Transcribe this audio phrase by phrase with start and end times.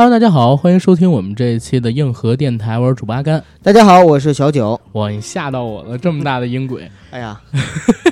[0.00, 3.44] Hello，大家好，欢迎收听我们这一期的硬核电台，我是主八甘。
[3.62, 4.80] 大家好，我是小九。
[4.92, 7.38] 哇，你吓到我了，这么大的音轨，哎呀，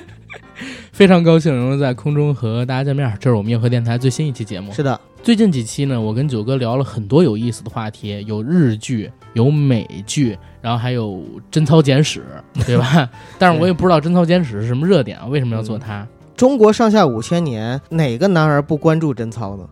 [0.92, 3.10] 非常高兴能够在空中和大家见面。
[3.18, 4.70] 这是我们硬核电台最新一期节目。
[4.70, 12.22] 是的，最近几期呢，我跟九哥聊了很多有意思的话题，有日剧，有美剧，然后还有贞操简史，
[12.66, 13.08] 对吧？
[13.38, 16.06] 但是我也不知道贞操简史是什么热点啊，为什么要做它？
[16.36, 19.64] 中国上下五千年，哪个男儿不关注贞操呢？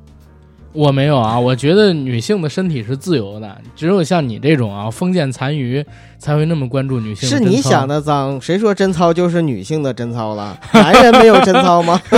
[0.77, 5.83] 我没有啊，我觉得女性的身体是自由的，只有像你这种啊封建残余
[6.19, 7.27] 才会那么关注女性。
[7.29, 10.59] 是你想的脏，谁说贞操就是女性的贞操了？
[10.73, 12.01] 男人没有贞操吗？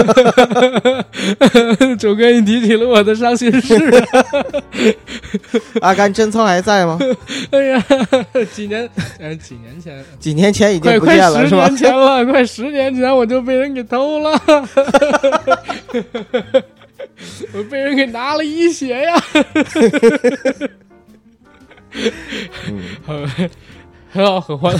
[1.98, 3.76] 九哥，你提起了我的伤心事。
[5.80, 6.98] 阿甘贞操还在吗？
[7.50, 7.84] 哎呀，
[8.52, 8.88] 几年，
[9.20, 11.68] 呃，几年前，几年前已经不见了，是吧？
[11.68, 14.42] 快十年前了，快十年前我就被人给偷了。
[17.52, 19.14] 我被人给拿了一血呀！
[23.05, 23.50] 很
[24.11, 24.74] 很好，很欢，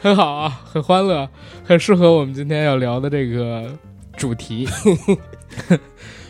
[0.00, 1.28] 很好啊，很欢乐，
[1.64, 3.74] 很适合我们今天要聊的这个
[4.16, 4.68] 主题。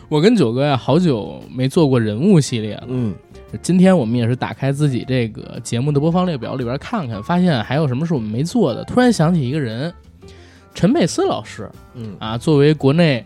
[0.08, 2.84] 我跟九哥呀，好久没做过人物系列了。
[2.88, 3.14] 嗯，
[3.62, 8.84] 今天我们也是打开自己这个节目的播放列表里边看看，发现还有什么是我们没做的。
[8.84, 9.92] 突然想起一个人，
[10.75, 11.69] 陈佩斯老师。
[11.94, 13.25] 嗯啊，作为国内。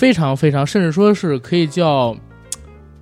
[0.00, 2.16] 非常非常，甚至说是可以叫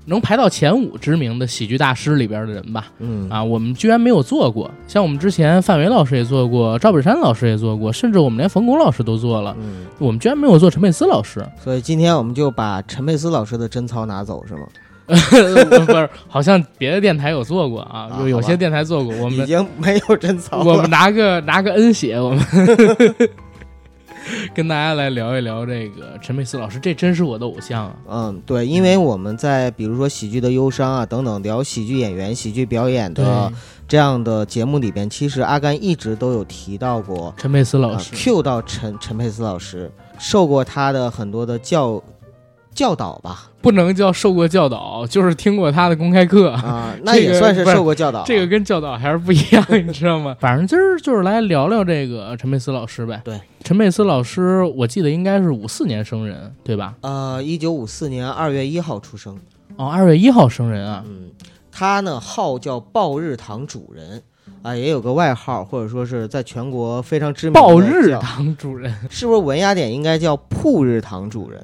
[0.05, 2.87] 能排到前五知名的喜剧大师里边的人吧。
[2.99, 4.69] 嗯啊，我们居然没有做过。
[4.89, 9.57] 像我们之前范伟老师也做过，赵本山老师也做过，甚至我们连冯巩老师都做了。
[9.61, 11.47] 嗯，我们居然没有做陈佩斯老师。
[11.63, 14.67] 所以今天我们就把陈佩斯老师的贞操拿走，是吗？
[15.07, 19.15] 不是，好像别的电台有做过啊，有有些电台做过。
[19.19, 20.65] 我们已经没有贞操了。
[20.65, 22.41] 我们拿个拿个恩血，我们。
[24.55, 27.97] 跟大家来聊一聊这个陈佩斯老师，这真是我的偶像啊！
[28.09, 33.53] 嗯，对，因为我们在比如说喜剧的忧伤啊等等聊喜剧演员、喜剧表演的
[33.87, 42.03] 这样的节目里边，其实阿甘一直都有提到过陈佩斯老师，Q 到陈陈佩斯老师，受过他的很多的教。
[42.79, 48.23] 教导吧，不能叫受过教导，就是听过他的公开课啊， 那也算是受过教导。
[48.23, 50.37] 这个跟教导还是不一样，你知道吗？
[50.39, 53.21] 反正今儿就是来聊聊这个陈佩斯老师呗。
[53.25, 56.95] 对，陈佩斯老师，我记得应该是五四年生人，对吧？
[57.01, 59.37] 呃，一九五四年二月一号出生。
[59.75, 61.03] 哦，二月一号生人啊。
[61.05, 61.31] 嗯，
[61.73, 64.23] 他呢号叫报日堂主人
[64.63, 67.55] 啊，也有个外号，或者说是在全国非常知名。
[67.55, 71.61] 报日堂主人是不是文雅点应该叫铺日堂主人？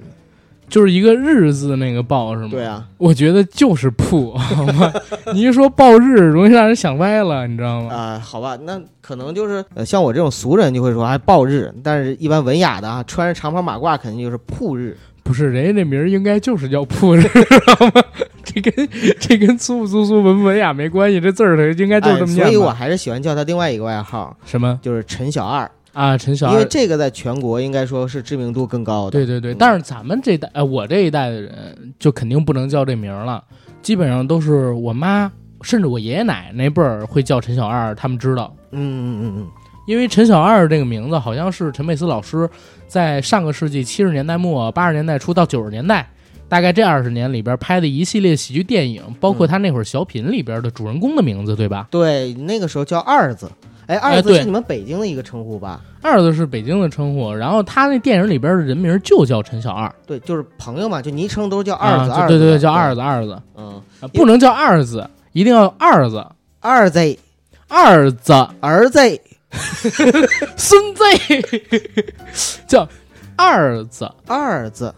[0.74, 2.48] 就是一个日字那个报是吗？
[2.50, 4.92] 对啊，我觉得就是铺， 好吗？
[5.32, 7.94] 你一说报日，容易让人想歪了，你知道吗？
[7.94, 14.96] 啊，好吧，那可能就是呃，像我这种俗人就会说还报日，但是一般文雅的啊，穿着长袍马褂肯定就是铺日。
[15.22, 18.02] 不是，人家这名儿应该就是叫铺日， 知道吗？
[18.42, 18.88] 这跟
[19.20, 22.44] 这跟粗不粗俗、文不文雅没关系，这字儿它应该就是这么念。
[22.46, 24.76] 所以我还是喜欢叫他另外一个外号，什么？
[24.82, 25.70] 就是陈小二。
[25.94, 29.12] 啊，陈小二，因为这个在全国应该说是知名度更高的。
[29.12, 33.42] 对对对，但是咱们这代，呃，我这一代的人就肯定不能叫这名了，
[33.80, 35.30] 基本上都是我妈，
[35.62, 38.54] 甚至我爷爷奶奶那辈儿会叫陈小二，他们知道。
[38.72, 39.46] 嗯嗯嗯嗯，
[39.86, 42.50] 因为陈小二这个名字好像是陈佩斯老师
[42.88, 46.10] 在上个世纪七十年代末、八十年代初到九十年代，
[46.48, 51.86] 大概这二十年里边拍的一系列喜剧电影，包括他那会儿小品里边的主人公的名字，对吧？
[51.88, 53.48] 对，那个时候叫二子。
[53.86, 55.80] 哎，二子是你们北京的一个称呼吧？
[56.00, 59.92] 二子是北京的称呼，然后他那电影里边的人名就叫陈小二。
[60.06, 62.10] 对，就是朋友嘛，就昵称都是叫二子。
[62.12, 63.40] 二对对对，叫二子二子。
[63.56, 66.24] 嗯，不能叫二子，一定要二子。
[66.60, 67.18] 二子，
[67.68, 69.00] 二子，儿子，
[70.56, 71.04] 孙子，
[72.66, 72.88] 叫
[73.36, 74.94] 二子，二子。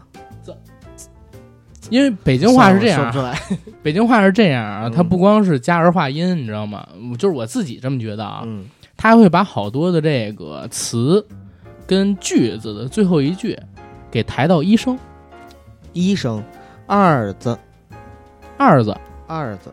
[1.89, 3.41] 因为北京话是这样，说不出来。
[3.81, 6.85] 北京话是这样啊，它不光是加儿化音，你知道吗？
[7.17, 8.43] 就是我自己这么觉得啊。
[8.45, 8.65] 嗯。
[8.97, 11.25] 他会把好多的这个词
[11.87, 13.59] 跟句子的最后一句
[14.11, 14.99] 给抬到一声，
[15.93, 16.43] 一声，
[16.87, 17.57] 二子，
[18.57, 18.97] 二子，
[19.27, 19.73] 二子，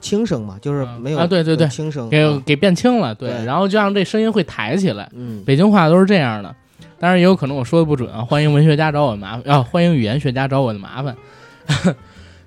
[0.00, 5.08] 轻声嘛，就是没有啊，对对对，轻声，给给变轻了，对，然后就让这声音会抬起来。
[5.14, 6.54] 嗯，北京话都是这样的，
[6.98, 11.16] 当然也有可能我说的不准啊，欢迎文学家找我麻烦啊，欢迎语言学家找我的麻烦。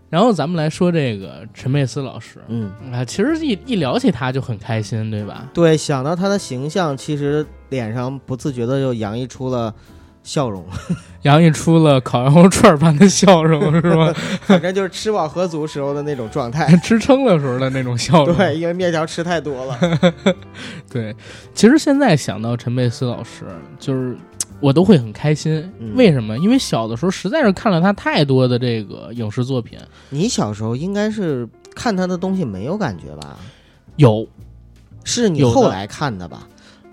[0.09, 5.49] 然后咱们来说这个陈佩斯老师，嗯啊，其实一一聊起他就很开心，对吧？
[5.53, 9.73] 对，想到他的形象，其实脸上不自觉的就洋溢出了
[10.23, 10.65] 笑容，
[11.23, 14.13] 洋溢出了烤羊肉串般的笑容，是吗？
[14.43, 18.35] 反正就是吃饱喝足时候的那种状态， 吃撑的时候的那种笑容。
[18.35, 19.77] 对，因为面条吃太多了。
[20.89, 21.13] 对，
[21.53, 23.45] 其实现在想到陈佩斯老师，
[23.77, 24.15] 就是
[24.59, 25.53] 我都会很开心。
[25.79, 26.37] 嗯为什么？
[26.39, 29.77] 因为小的时候实在是看了他太多的这个影视作品，
[30.09, 33.37] 你小时候应该是看他的东西没有感觉吧？
[33.97, 34.27] 有
[35.03, 36.47] 是你有的后来看的吧？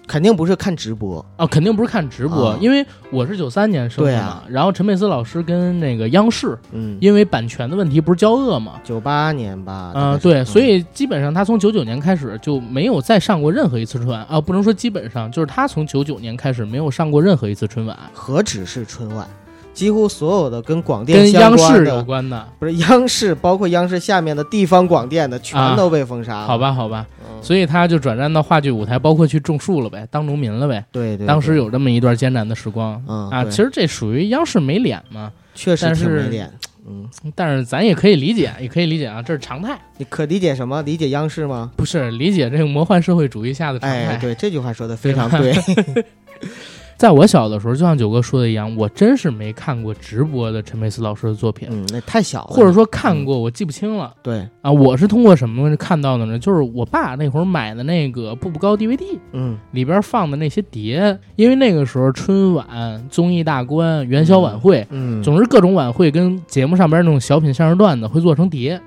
[0.06, 1.24] 肯定不是看直播。
[1.36, 4.18] 啊，肯定不是看直播，啊因为我是九三年生的嘛。
[4.28, 8.80] 啊然后陈佩斯老师跟那个央视，嗯，因为版权的问题，不是交恶嘛。
[8.84, 9.92] 九八年吧。
[9.94, 19.26] 大啊、概是对，所以基本上他从九九年开始就没有再上过任何一次春晚啊，不能说基本上，就是他从九九年开始没有上过任何一次春晚，何止是春晚，
[19.74, 26.46] 几乎所有的跟广电跟相央视有关的，不是央视，包括央视下面的地方广电的，全啊都被封杀了。
[26.46, 30.84] 好，吧，好吧，嗯、所以他就转战到话剧舞台，包括去种树了呗，当农民了呗。
[30.92, 36.50] 对对，当时有这么一段艰难的时光、啊，嗯啊其实这属于央视没脸嘛，确实是挺没脸。
[36.86, 40.82] 嗯，但是咱也可以理解，也可以理解啊，这是常态，你可理解什么？
[40.82, 41.70] 理解央视吗？
[41.76, 44.04] 不是理解这个魔幻社会主义下的常态。
[44.04, 45.54] 哎，对，这句话说的非常对。
[46.96, 52.46] 在我小的时候，就像九哥说的一样，我真是没看过直播的陈佩斯老师的作品，嗯，那太小了。
[52.50, 54.70] 或者说看过，我记不清了对，啊。
[54.70, 56.38] 我是通过什么看到的呢？
[56.38, 68.80] 就是我爸那会儿买的那个步步高 DVD 嗯里边放的那些碟，因为那个时候春晚、综艺大观、元宵晚会，嗯，总之各种晚会跟节目上边那种小品相声段子会做成碟，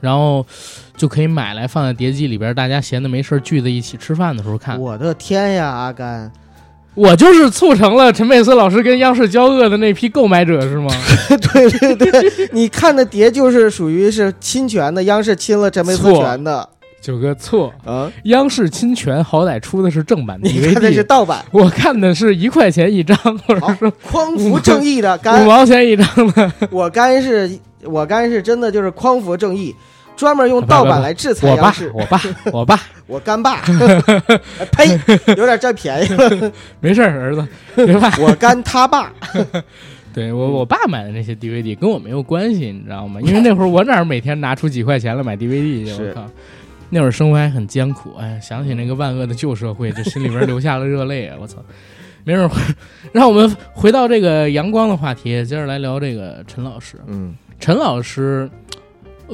[0.00, 0.44] 然后
[0.96, 4.78] 就可以买来放在碟机里边，大家闲的没事儿聚在一起吃饭的时候看。
[4.80, 6.30] 我的天呀，阿甘，
[6.94, 10.90] 我就是促成了陈佩斯老师跟央视交恶的那批购买者，是吗？
[11.28, 16.68] 对 对对，你看的碟就是属于是侵权的，央视侵了陈佩斯权的
[17.00, 21.42] 九哥错，啊，央视侵权好歹出的是正版碟你看的是盗版。
[21.50, 23.16] 我看的是一块钱一张，
[23.46, 26.52] 或者好说，匡扶正义的五，毛钱一张的。
[26.70, 27.50] 我干是，
[27.84, 29.74] 我干是真的就是匡扶正义，
[30.20, 31.90] 专门用盗版来制裁我爸央视，。
[31.94, 32.20] 我爸，
[32.52, 33.62] 我爸，我干爸，
[34.70, 35.00] 呸，
[35.34, 36.52] 有点占便宜了。
[36.78, 38.14] 没事儿，儿子， 别怕。
[38.22, 39.10] 我干他爸，
[40.12, 43.18] 对我，我爸买的那些 DVD 跟我没有关系，你知道吗？
[43.22, 46.02] 因为那会儿我哪儿每天拿出几块钱来买 DVD 去？
[46.08, 46.26] 我靠，
[46.90, 48.14] 那会儿生活还很艰苦。
[48.20, 51.38] 哎，想起那个万恶的旧社会，这心里边流下了热泪啊！
[51.40, 51.56] 我操，
[52.24, 52.50] 没事儿，
[53.10, 56.98] 让我们回到这个阳光的话题，接着来聊这个陈老师。
[57.06, 58.79] 嗯陈老师，呃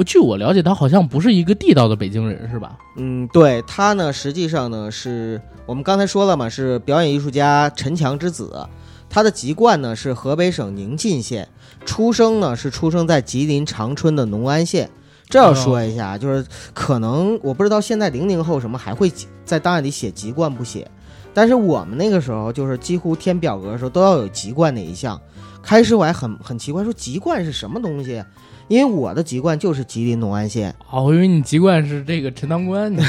[0.04, 2.76] 据我了解，他好像不是一个地道的北京人，是吧？
[2.96, 8.66] 嗯，对他呢，实际上呢是我们刚才说了嘛，是表演艺术家陈强之子，
[9.08, 11.48] 他的籍贯呢是河北省宁晋县，
[11.84, 14.90] 出生呢是出生在吉林长春的农安县。
[15.28, 19.10] 这要说一下，就是可能我不知道现在零零后什么还会
[19.44, 20.88] 在档案里写籍贯不写，
[21.34, 25.20] 但是我们那个时候就是几乎填表格的时候都要有籍贯那一项。
[25.62, 28.22] 开始我还很很奇怪，说籍贯是什么东西？
[28.68, 30.74] 因为我的籍贯就是吉林农安县。
[30.90, 33.00] 哦，我以为你籍贯是这个陈塘关， 你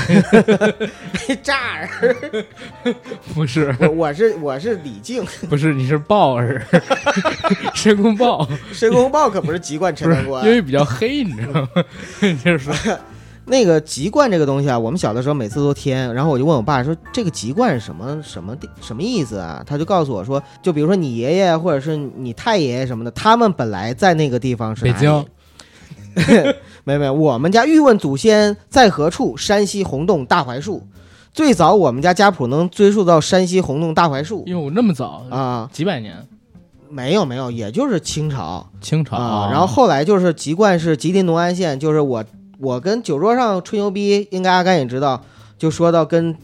[1.42, 2.16] 炸儿，
[3.34, 6.62] 不是，我我是我是李靖，不是，你是豹儿，
[7.74, 8.48] 申公豹。
[8.72, 10.52] 申公豹可不是籍贯陈塘关因。
[10.52, 11.70] 为比较黑，你知道吗？
[12.44, 12.74] 就是说，
[13.46, 19.64] 那个籍贯这个东西啊，我们小的时候每次都填，然后我就问我爸说这个籍贯是什么什么地什么意思啊？
[19.66, 25.26] 他就告诉我说，就比如说你爷爷或者是你太爷爷什么的，他们本来在那个地方是北京。
[26.84, 29.38] 没没，我们家欲问祖先在何处？
[29.38, 30.82] 山西洪洞大槐树。
[31.34, 36.28] 最早我们家家谱能追溯到山西洪洞大槐树哟，那么早，啊，几百年，
[36.90, 38.68] 没有没有，也就是清朝。
[38.82, 42.26] 清朝啊，然后后来就是籍贯是吉林农安县，就是我
[42.60, 45.22] 我跟酒桌上吹牛逼，应该阿甘也知道，
[45.60, 46.36] 就说到跟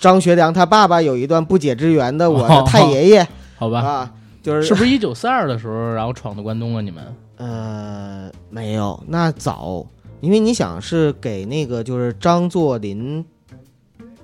[0.00, 4.10] 张学良他爸爸有一段不解之缘的我的太爷爷、好吧，啊，
[4.42, 6.80] 就是是不是一九四二的时候，然后闯的关东啊？
[6.80, 7.04] 你们
[7.36, 9.86] 呃没有那早，
[10.20, 13.24] 因为你想是给那个就是张作霖，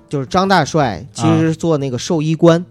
[0.07, 2.65] 就是张大帅其实是做那个兽医官。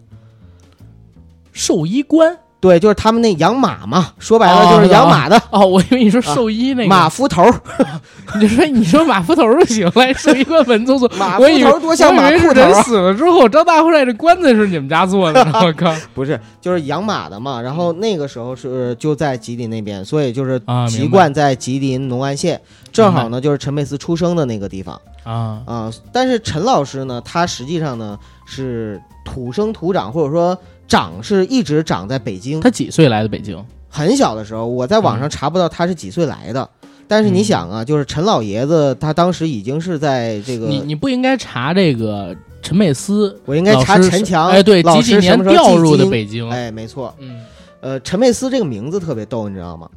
[1.53, 7.45] 兽医官对，就是他们那养马嘛，说白了就是养马的、哦，我以为你说兽医那个马，夫头，
[8.35, 11.09] 你就说你说马夫头就行了，兽医官文绉绉。
[11.17, 12.67] 马夫头多像马我以为是裤头啊！
[12.67, 17.61] 人死了之后，张大帅这棺材是你们家做的，我靠 不是，就是养马的嘛。
[17.61, 20.89] 然后那个时候是就在吉林那边，所以就是啊！
[20.89, 22.61] 籍贯在吉林农安县，
[22.93, 25.93] 正好呢就是陈佩斯出生的那个地方啊，啊。
[26.13, 32.61] 但是陈老师呢，他实际上呢是土生土长，或者说长是一直长在北京。
[32.61, 33.65] 他几岁来的北京？
[33.89, 36.69] 很小的时候，我在网上查不到他是几岁来的。
[37.07, 46.51] 但是你想啊，就是陈老爷子他当时已经是在这个，你你不应该查这个陈佩斯，我应该查陈强，哎，对，老几几年调入的北京？
[46.51, 47.41] 哎，没错，嗯，
[47.81, 49.89] 呃，陈佩斯这个名字特别逗，你知道吗？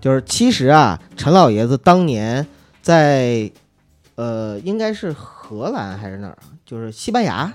[0.00, 2.46] 就是其实啊，陈老爷子当年
[2.80, 3.50] 在
[4.14, 6.48] 呃，应该是荷兰还是哪儿啊？
[6.64, 7.52] 就是西班牙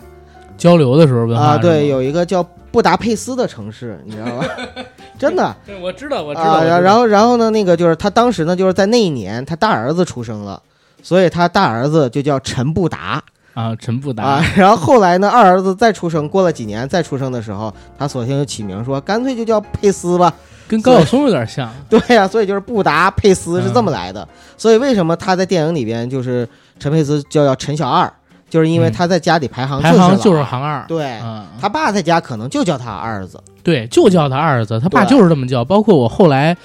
[0.60, 4.46] 交流的时候文化啊，对，有一个叫布布达佩斯的城市，你知道吗？
[5.18, 10.62] 真的对，我知道，我知啊，然然后然后呢，那个就是他当时呢，就是在那一年他大儿子出生了，
[11.01, 13.22] 所以他大儿子就叫陈布达
[13.54, 14.46] 啊，陈布达啊。
[14.56, 20.34] 然后后来呢，二儿子再出生，过了几年再出生的时候，他索性就起名说，干脆就叫佩斯吧。
[20.68, 21.68] 跟高晓松有点像。
[21.89, 24.25] 对呀、所以就是布达佩斯是这么来的。
[24.56, 26.48] 所以为什么他在电影里边就是
[26.78, 28.13] 陈佩斯叫叫陈小二，
[28.50, 30.84] 就是因为嗯他在家里排行排行就是行二。
[30.88, 31.20] 对。
[31.24, 35.63] 嗯，他爸在家可能就叫他儿子，对，就叫他二子，他爸就是这么叫。
[35.63, 36.56] 包括我后来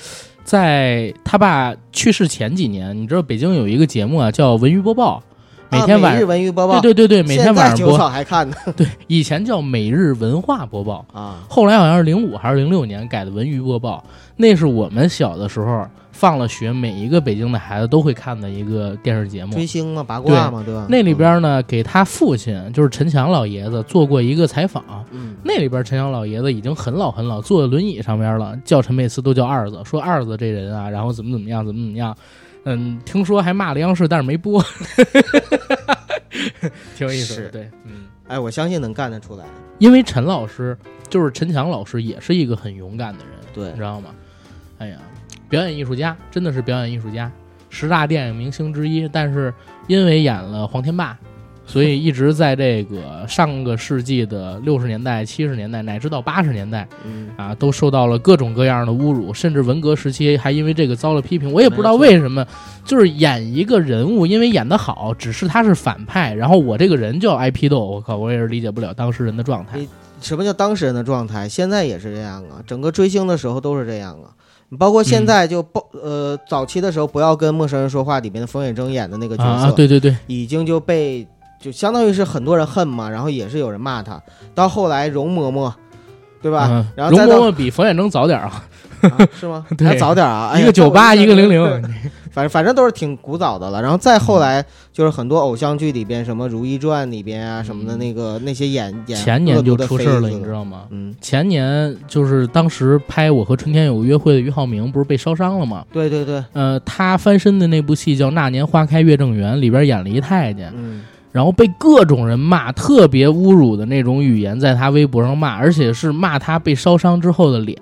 [0.44, 5.22] 在他爸去世前几年，你知道北京有一个节目啊，叫《文娱播报》，
[5.76, 6.28] 每天晚啊、每日上。
[6.28, 7.96] 文娱播报，对对对对，每天晚上播。
[8.08, 11.36] 还看呢 对，以前叫每日文化播报，啊。
[11.48, 14.02] 后来好像是零五还是零六年改的文娱播报。
[14.36, 19.52] 那是我们小的时候放了学，每一个北京的孩子都会看的一个电视节目。
[19.52, 20.86] 追星嘛，八卦嘛，对吧？
[20.88, 24.84] 那里边呢，给他父亲就是陈强老爷子做过一个采访。
[25.10, 32.16] 嗯，那里边陈强老爷子已经很老很老，坐在轮椅上边了，叫陈佩斯都叫二子，说二子这人啊，然后怎么怎么样，怎么怎么样。
[32.64, 34.64] 嗯，听说还骂了央视，但是没播，
[36.96, 37.48] 挺有意思的。
[37.50, 39.44] 对，嗯，哎，我相信能干得出来。
[39.78, 40.78] 因为陈老师
[41.10, 44.10] 就是陈强老师，也是一个很勇敢的人，对你知道吗？
[44.78, 44.96] 哎呀，
[45.48, 47.30] 表演艺术家真的是表演艺术家，
[47.70, 49.08] 十大电影明星之一。
[49.08, 49.52] 但是
[49.86, 51.16] 因为演了黄天霸，
[51.66, 61.50] 所以一直在这个上个世纪的六十年代、七十年代，乃至到八十年代嗯，啊，都受到了各种各样的侮辱，甚至文革时期还因为这个遭了批评。
[61.52, 62.46] 我也不知道为什么，
[62.84, 67.84] 就是演一个人物，因为演得好，只是他是反派，然后我这个人就要挨批斗。
[67.84, 69.78] 我靠，我也是理解不了当事人的状态。
[70.20, 71.48] 什么叫当事人的状态？
[71.48, 74.30] 现在也是这样啊，整个追星的时候都是这样啊。
[74.76, 81.26] 包括现在就包、呃早期的时候，不要跟陌生人说话里面的冯远征演的那个角色，对对对，已经就被
[81.60, 84.20] 就相当于是很多人恨嘛，然后也是有人骂他。
[84.54, 85.72] 到后来容嬷嬷，
[86.42, 86.68] 对吧？
[86.70, 88.64] 嗯然后容嬷嬷比冯远征早点啊，
[89.08, 89.64] 啊是吗？
[89.76, 91.82] 对还早点啊，哎一个九八，一个零，零。
[92.30, 93.80] 反正反正都是挺古早的了。
[93.80, 100.82] 然后再后来就是很多偶像剧里边，什么《如懿传》里边啊什么的，那个那些演演前年就出事了，你知道吗？
[100.90, 105.84] 嗯，前年就是当时拍《我和春天有个约会》的俞灏明不是被烧伤了吗？
[105.92, 117.78] 对对对，呃，他翻身的那部戏叫《那年花开月正圆》，里边演了一太监，嗯，然后被各种人骂，特别侮辱的那种语言，在他微博上骂，而且是骂他被烧伤之后的脸。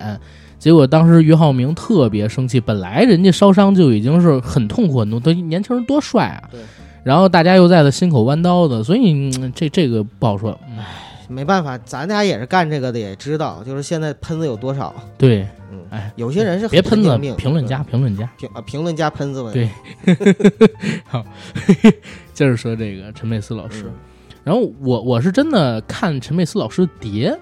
[0.63, 6.61] 结果当时俞灏明特别生气，本来人家烧伤就已经是很痛苦很痛，他年轻人多帅啊对。
[7.03, 10.57] 然后大家又在他心口弯刀子，所以、嗯这这个不好说。
[10.77, 10.85] 唉
[11.27, 14.95] 没办法，咱俩也是干这个的，也知道，就是现在喷子有多少。
[15.17, 18.31] 对，嗯，哎，有些人是别喷子评论家，评论家。
[18.37, 19.69] 评啊评论家喷子们，对
[21.05, 21.25] 好
[22.33, 23.93] 接着说这个陈佩斯老师，嗯
[24.45, 27.37] 然后我我是真的看陈佩斯老师碟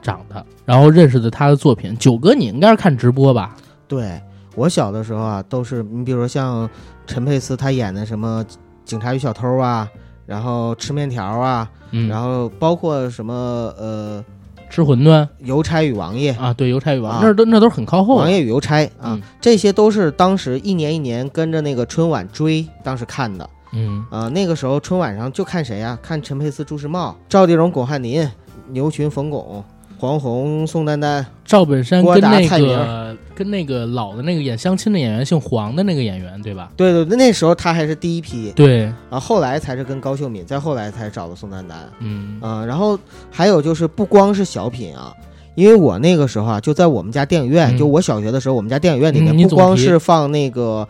[0.00, 1.96] 长的，然后认识的他的作品。
[1.98, 3.56] 九哥，你应该是看直播吧？
[3.88, 4.20] 对
[4.54, 6.70] 我小的时候啊，都是你比如说像
[7.08, 8.44] 陈佩斯他演的什么
[8.84, 9.88] 警察与小偷啊，
[10.26, 14.24] 然后吃面条啊，嗯，然后包括什么呃
[14.70, 16.30] 吃馄饨邮差与王爷。
[16.34, 18.22] 啊，对，邮差与王，啊那都那都是很靠后的。
[18.22, 24.28] 王爷与邮差啊，嗯这些都是当时一年一年跟着那个春晚追，当时看的嗯啊。
[24.28, 28.24] 那个时候春晚上就看谁呀、看陈佩斯、朱时茂、赵丽蓉、巩汉林、
[28.68, 29.64] 牛群、冯巩、
[30.00, 31.24] 黄宏、宋丹丹。
[31.44, 36.70] 赵本山郭跟那达蔡明个跟那个老的那个演相亲的演员，姓黄的那个演员，对吧？
[36.74, 41.76] 对对，对那时候他还是第一批对，啊，后来才是跟高秀敏，再后来才找了宋丹丹。
[41.98, 42.98] 嗯啊，然后
[43.30, 45.12] 还有就是不光是小品啊，
[45.54, 50.88] 因为我那个时候啊，就在我们家电影院，嗯就我小学的时候，我们家电影院里嗯面不光是放那个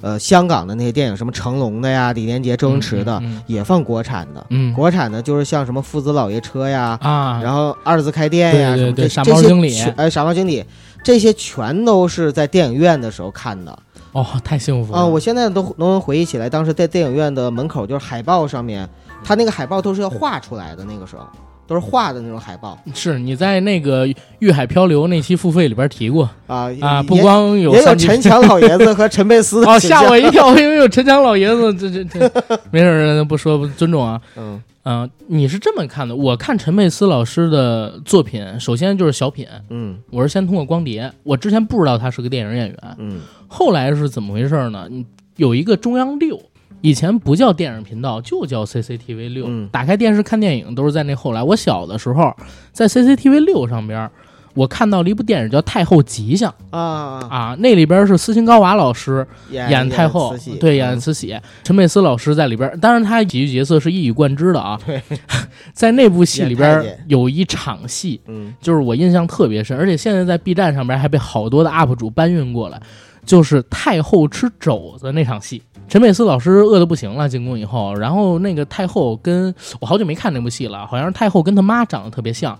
[0.00, 4.46] 呃香港的那些电影，什么成龙的呀、李连杰、周星驰的，嗯也放国产的。
[4.74, 9.70] 国产的就是像什么父子老爷车呀，啊，然后二字开店呀，对对对什么这傻猫经理。
[9.70, 10.64] 全哎，傻猫经理，
[11.02, 13.78] 这些全都是在电影院的时候看的。
[14.12, 15.00] 哦，太幸福了。
[15.00, 15.04] 啊！
[15.04, 18.88] 我现在都都能回忆起来，当时在电影院的门口，就是海报上面，
[19.22, 21.26] 他那个海报都是要画出来的，那个时候
[21.68, 24.06] 都是画的那种海报是你在那个
[24.38, 34.18] 《遇海漂流》那期付费里边提过啊啊，不光有也有陈强老爷子和陈佩斯的哦，吓我一跳，我以为有陈强老爷子，这这这，没事儿，不说不尊重啊。
[34.36, 36.16] 嗯嗯、你是这么看的？
[36.16, 44.86] 我看陈佩斯老师的作品，首先就是小品，嗯我是先通过光碟，我之前不知道他是个电影演员，嗯后来是怎么回事呢？
[44.90, 45.04] 你
[45.36, 46.40] 有一个中央六，
[46.80, 49.68] 以前不叫电影频道，就叫 CCTV 六、嗯。
[49.72, 51.42] 打开电视看电影都是在那后来。
[51.42, 52.34] 我小的时候
[52.72, 54.08] 在 CCTV 六上边，
[54.54, 57.56] 我看到了一部电影叫《太后吉祥》啊。
[57.58, 64.78] 那里边是斯琴高娃老师演演太后对，演嗯慈禧，陈佩斯老师在里边，当然他喜剧角色是一以贯之的啊。
[64.86, 65.02] 对，
[65.74, 68.54] 在那部戏里边有一场戏，嗯。
[68.60, 72.80] 就是我印象特别深，而且现在在 B 站上边还被好多的 UP 主搬运过来，
[73.24, 75.62] 就是太后吃肘子那场戏。
[75.88, 82.58] 陈佩斯老师饿得不行了，进宫以后，然后那个太后跟我好久没看那部戏了，好像是太后跟他妈长得特别像，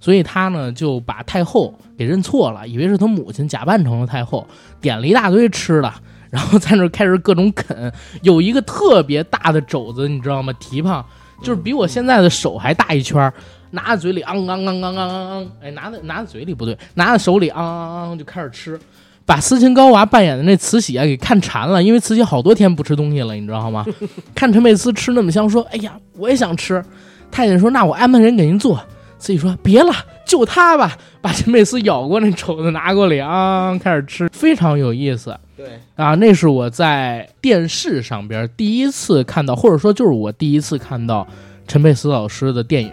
[0.00, 4.46] 所以他呢就把太后给认错了，以为是他母亲，假扮成了太后，
[4.80, 5.92] 点了一大堆吃的，
[6.30, 7.92] 然后在那开始各种啃，
[8.22, 10.50] 有一个特别大的肘子，你知道吗？
[10.54, 11.04] 蹄膀
[11.42, 13.30] 就是比我现在的手还大一圈，
[13.72, 18.80] 拿在嘴里昂昂昂昂昂昂昂，哎，拿在拿在嘴里不对，拿在手里昂昂昂就开始吃，
[19.26, 23.84] 把斯琴高娃扮演的那慈禧啊给看馋了，因为慈禧好多天不吃东西了，你知道吗？
[24.34, 26.84] 看陈佩斯吃那么香，说：“哎呀，我也想吃。”
[27.32, 28.80] 太监说：“那我安排人给您做。”
[29.18, 29.92] 慈禧说：“别了，
[30.26, 35.34] 就他吧。”把陈佩斯咬过那肘子拿过来，啊，开始吃，非常有意思。
[35.56, 41.26] 对，啊，那是我在电视上边第一次看到，或者说就是我第一次看到
[41.66, 42.92] 陈佩斯老师的电影。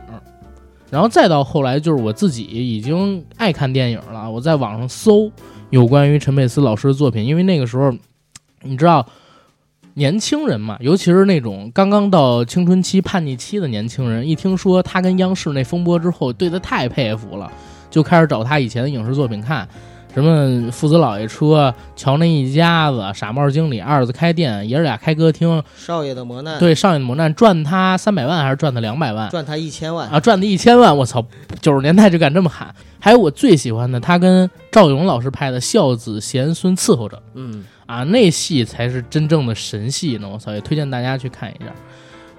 [0.89, 5.29] 然后再到后来，就是我自己已经爱看电影了，我在网上搜
[5.71, 7.91] 有关于陈佩斯老师的作品，因为那个时候，
[8.61, 9.07] 你知道，
[9.95, 17.51] 年轻人嘛，尤其是那种刚刚到青春期叛逆期的年轻人，一听说他跟央视那风波之后，对他太佩服了，
[17.89, 19.67] 就开始找他以前的影视作品看。
[20.13, 30.20] 什么父子老爷车、乔那一家子、傻帽经理、二子开店、爷儿俩开歌厅，少爷的磨难，，对少爷的磨难赚他三百万还是赚他两百万赚他一千万，啊？
[30.20, 30.96] 赚他一千万！
[30.98, 31.25] 我操，
[31.62, 32.74] 九十年代就敢这么喊。
[33.00, 40.30] 还有我最喜欢的，他跟赵勇老师拍的《孝子贤孙伺候着》嗯，啊，那戏才是真正的神戏呢！
[40.30, 41.72] 我操，也推荐大家去看一下，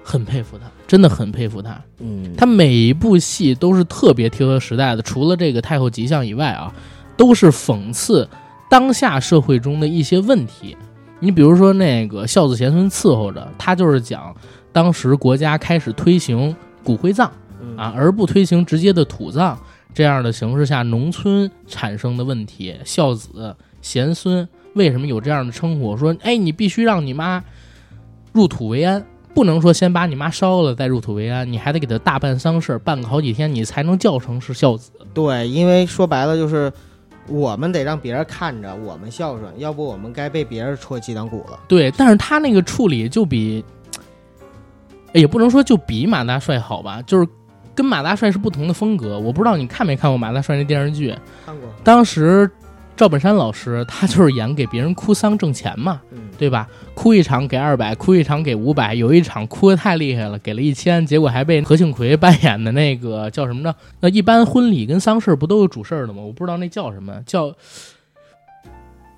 [0.03, 1.81] 很佩服他，真的很佩服他。
[1.99, 6.71] 嗯，他每一部戏都是特别贴合时代的，除了这个太后吉祥以外啊，
[7.15, 8.27] 都是讽刺
[8.69, 10.75] 当下社会中的一些问题。
[11.19, 14.35] 你比如说那个孝子贤孙伺候着，他就是讲
[14.73, 16.53] 当时国家开始推行
[16.83, 19.57] 骨灰葬嗯啊，而不推行直接的土葬
[19.93, 25.95] 这样的形式下，农村产生的问题，孝子贤孙为什么有这样的称呼？
[25.95, 27.41] 说，哎，你必须让你妈
[28.33, 29.05] 入土为安。
[29.33, 34.91] 不能说先把你妈烧了再入土为安，你还得给她大办丧事儿，办个好几天，你才能叫成是孝子。
[35.13, 36.69] 对，因为说白了就是。
[37.27, 41.59] 我们得让别人看着我们孝顺，要不我们该被别人戳脊梁骨了。
[41.67, 43.63] 对，但是他那个处理就比，
[45.13, 47.27] 哎也不能说就比马大帅好吧，就是
[47.73, 49.19] 跟马大帅是不同的风格。
[49.19, 52.49] 我不知道你看没看过马大帅那电视剧，看过，当时
[52.95, 56.67] 赵本山老师他就是演给别人哭丧挣钱嘛，嗯，对吧？
[56.93, 63.73] 哭一场给二百，哭一场给五百，有一场哭的太厉害了，给了一千，结果还被何庆魁 扮演的那个叫什么呢？
[63.99, 66.21] 那一般婚礼跟丧事不都有主事儿的吗？
[66.21, 67.53] 我不知道那叫什么，叫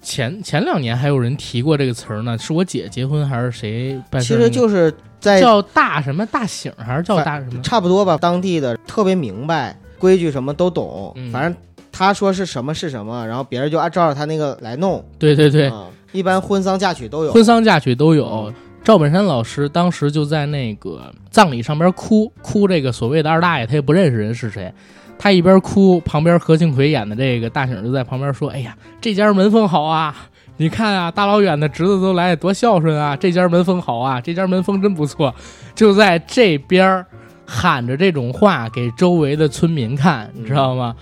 [0.02, 4.36] 前前两年还有人提过这个词儿呢，是我姐结婚还是谁办其？
[4.36, 7.62] 实就是在叫大什么大醒还是叫大什么？
[7.64, 11.56] 差不多吧，当地的特别明白规矩，什么都懂，嗯反正
[11.92, 15.04] 他说是什么是什么，然后别人就按照着他那个来弄。
[15.18, 17.32] 对对对，啊一般婚丧嫁娶都有。
[17.32, 18.54] 婚丧嫁娶都有嗯。
[18.84, 24.72] 赵本山老师当时就在那个葬礼上边哭，哭这个所谓的二大爷，他也不认识人是谁。
[25.18, 30.16] 他一边哭，旁边何庆魁演的这个大婶就在旁边说：“哎呀，这家门风好啊！
[30.58, 33.16] 你看啊，大老远的侄子都来，多孝顺啊！
[33.16, 35.34] 这家门风好啊，这家门风真不错。”
[35.74, 37.04] 就在这边
[37.48, 40.96] 喊着这种话给周围的村民看，你知道吗？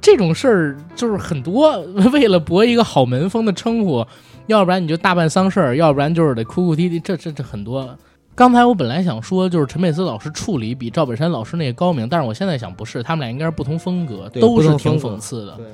[0.00, 1.78] 这种事儿就是很多，
[2.12, 4.06] 为了博一个好门风的称呼，
[4.50, 7.96] 要不然你就大办丧事儿，要不然就是得哭哭啼啼，这这这很多。
[8.34, 15.56] 刚才我本来想说，就是陈佩斯老师处理比赵本山老师那个高明，但是我现在想不是，他们俩应该是不同风格，都是挺讽刺的。
[15.56, 15.66] 对，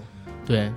[0.46, 0.72] 对，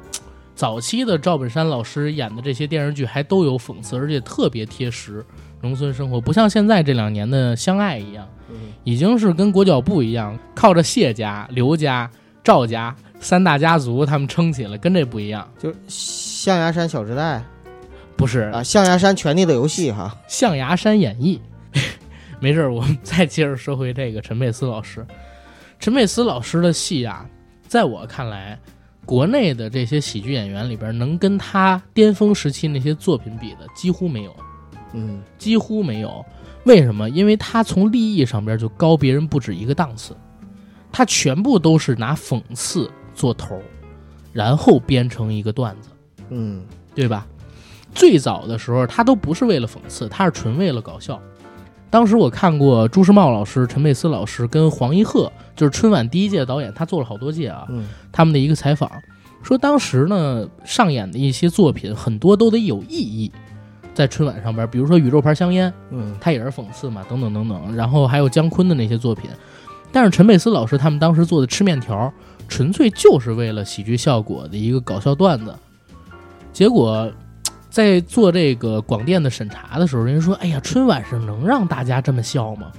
[0.56, 5.26] 早期的赵本山老师演的这些电视剧还都有讽刺，而且特别贴实
[5.62, 12.10] 农村生活，不像现在这两年的《相爱》一样，嗯，已经是跟裹脚布一样，靠着谢家、刘家、
[12.44, 15.46] 赵家三大家族他们撑起来，跟这不一样。
[15.58, 17.44] 就象牙山小时代
[18.20, 20.14] 不是啊，象牙山权力的游戏哈。
[20.28, 21.40] 象牙山演义。
[22.42, 25.08] 没事儿，我们再接着说回这个陈佩斯老师。
[25.80, 27.26] 陈佩斯老师的戏啊，
[27.66, 28.60] 在我看来，
[29.06, 34.36] 国内的这些喜剧演员里边，能跟他巅峰时期那些作品比的几乎没有，
[34.92, 36.24] 嗯，几乎没有。
[36.66, 37.10] 为什么？
[37.10, 40.14] 因为他从立意上边就高别人不止一个档次，
[40.92, 43.62] 他全部都是拿讽刺做头，
[44.34, 45.90] 然后编成一个段子。
[46.32, 47.26] 嗯，对吧？
[47.94, 51.20] 最早的时候，他都不是为了讽刺，他是纯为了搞笑。
[51.90, 58.92] 当时我看过朱时茂老师、陈佩斯老师跟黄一鹤，就是春晚第一届导演，他做了好多届啊，嗯他们的一个采访，
[59.42, 63.32] 说当时呢上演的一些作品很多都得有意义，
[63.96, 69.28] 在春晚上边，比如说宇宙牌香烟，嗯他也是讽刺嘛，等等等等，然后还有姜昆的那些作品，
[69.92, 72.14] 但是陈佩斯老师他们当时做的吃面条，
[72.48, 75.56] 纯粹就是为了喜剧效果的一个搞笑段子，
[76.54, 77.12] 结果。
[77.70, 82.72] 在做这个广电的审查的时候，人家说：“哎呀，春晚上能让大家这么笑吗？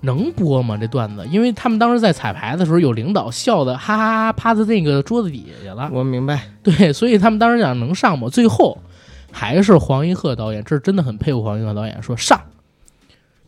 [0.00, 0.76] 能播吗？
[0.76, 1.26] 这段子？
[1.30, 5.90] 因为他们当时在彩排的时候，有领导笑的哈哈哈趴在那个桌子底下去了。
[5.92, 6.48] 我明白。
[6.62, 8.28] 对，所以他们当时讲能上吗？
[8.28, 8.78] 最后
[9.32, 12.40] 还是黄一鹤导演，这是真的很佩服黄一鹤导演，说上。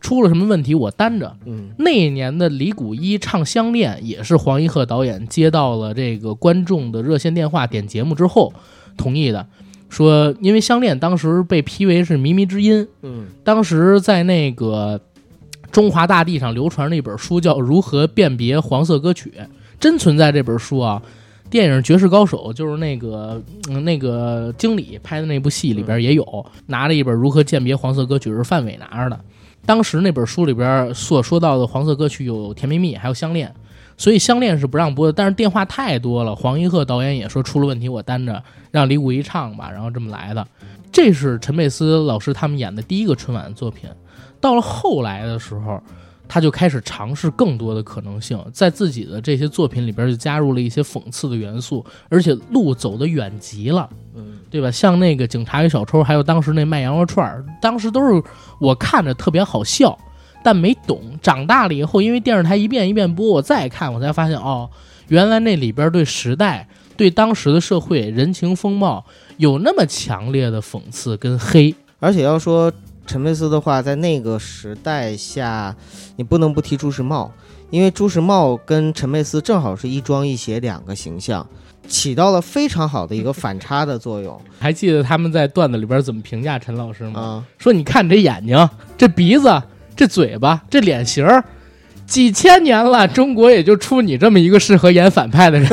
[0.01, 1.35] 出了什么问题我担着。
[1.45, 8.51] 嗯那一年的李谷一唱《相恋》，也是黄一鹤导演接到了这个观众的热线电话点节目之后
[8.97, 9.47] 同意的。
[9.91, 14.99] 说因为《相恋》当时被批为是靡靡之音，嗯当时在那个
[15.69, 19.33] 中华大地上流传着一本书，叫《如何辨别黄色歌曲》，
[19.79, 21.01] 真存在这本书啊。
[21.49, 29.19] 电影《绝世高手》就是那个、嗯、那个经理拍的那部戏里边也有，拿着一本《如何鉴别黄色歌曲》是范伟拿着的。
[29.65, 33.49] 当时那本书里边所说到的黄色歌曲有《甜蜜蜜》，还有《相恋》，
[34.01, 35.13] 所以《相恋》是不让播的。
[35.13, 40.45] 但是电话太多了，黄一鹤导演也说出了问题我担着，让李谷一唱吧，然后这么来的。
[40.91, 43.87] 这是陈佩斯老师他们演的第一个春晚的作品。
[44.39, 45.79] 到了后来的时候，
[46.27, 54.71] 他就开始尝试更多的可能性，在自己的这些作品里边就加入了一些讽刺的元素，而且路走得远极了，嗯对吧？
[54.71, 58.23] 像那个《警察与小偷》，还有当时那卖羊肉串儿，当时都是
[58.59, 59.95] 我看着特别好笑，
[60.43, 61.01] 但没懂。
[61.21, 64.69] 长大了以后，因为电视台一遍一遍播，我再看，我才发现哦，
[65.07, 69.05] 原来那里边对时代、对当时的社会人情风貌
[69.37, 71.73] 有那么强烈的讽刺跟黑。
[71.99, 72.71] 而且要说
[73.05, 75.75] 陈佩斯的话，在那个时代下，
[76.15, 77.31] 你不能不提朱时茂，
[77.69, 81.45] 因为朱时茂跟陈佩斯正好是一庄一邪两个形象，
[81.87, 87.19] 起到了非常好的一个反差的作用还记得他们在段子里边怎么评价陈老师吗？
[87.19, 87.45] 啊。
[87.57, 89.61] 说你看你这眼睛、这鼻子、
[90.01, 91.43] 这嘴巴、这脸型儿，
[92.07, 95.69] 几千年了，中国也就出你这么一个适合演反派的人。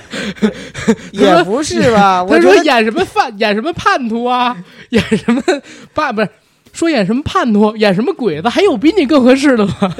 [1.12, 2.22] 也不是吧？
[2.22, 4.54] 我他说演什么犯，演什么叛徒啊，
[4.90, 5.42] 演什么
[5.94, 6.28] 爸不是。
[6.74, 9.94] 说演什么叛徒，演什么鬼子，还有比你更合适的吗？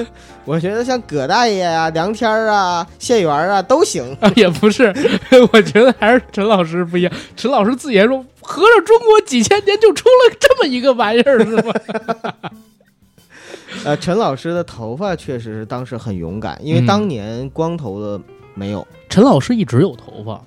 [0.45, 4.15] 我觉得像葛大爷啊、梁天儿啊、谢元啊都行。
[4.21, 4.93] 啊，也不是，
[5.51, 7.11] 我觉得还是陈老师不一样。
[7.35, 11.73] 陈老师自己还说，合着中国几千年就出了这么一个玩意儿，是吗？
[13.85, 18.21] 呃，陈老师的头发确实是当时很勇敢，因为嗯当年光头的
[18.53, 20.41] 没有，陈老师一直有头发，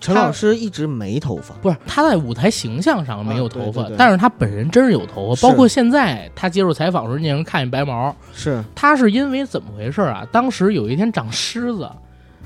[0.00, 1.54] 陈老师一直没头发。
[1.62, 5.48] 不是他在舞台形象上没有头发，对对但是他本人真是有头发。
[5.48, 8.14] 包括现在他接受采访的时候，你也能看见白毛。
[8.32, 10.26] 是，他是因为怎么回事啊？
[10.30, 11.90] 当时有一天长虱子，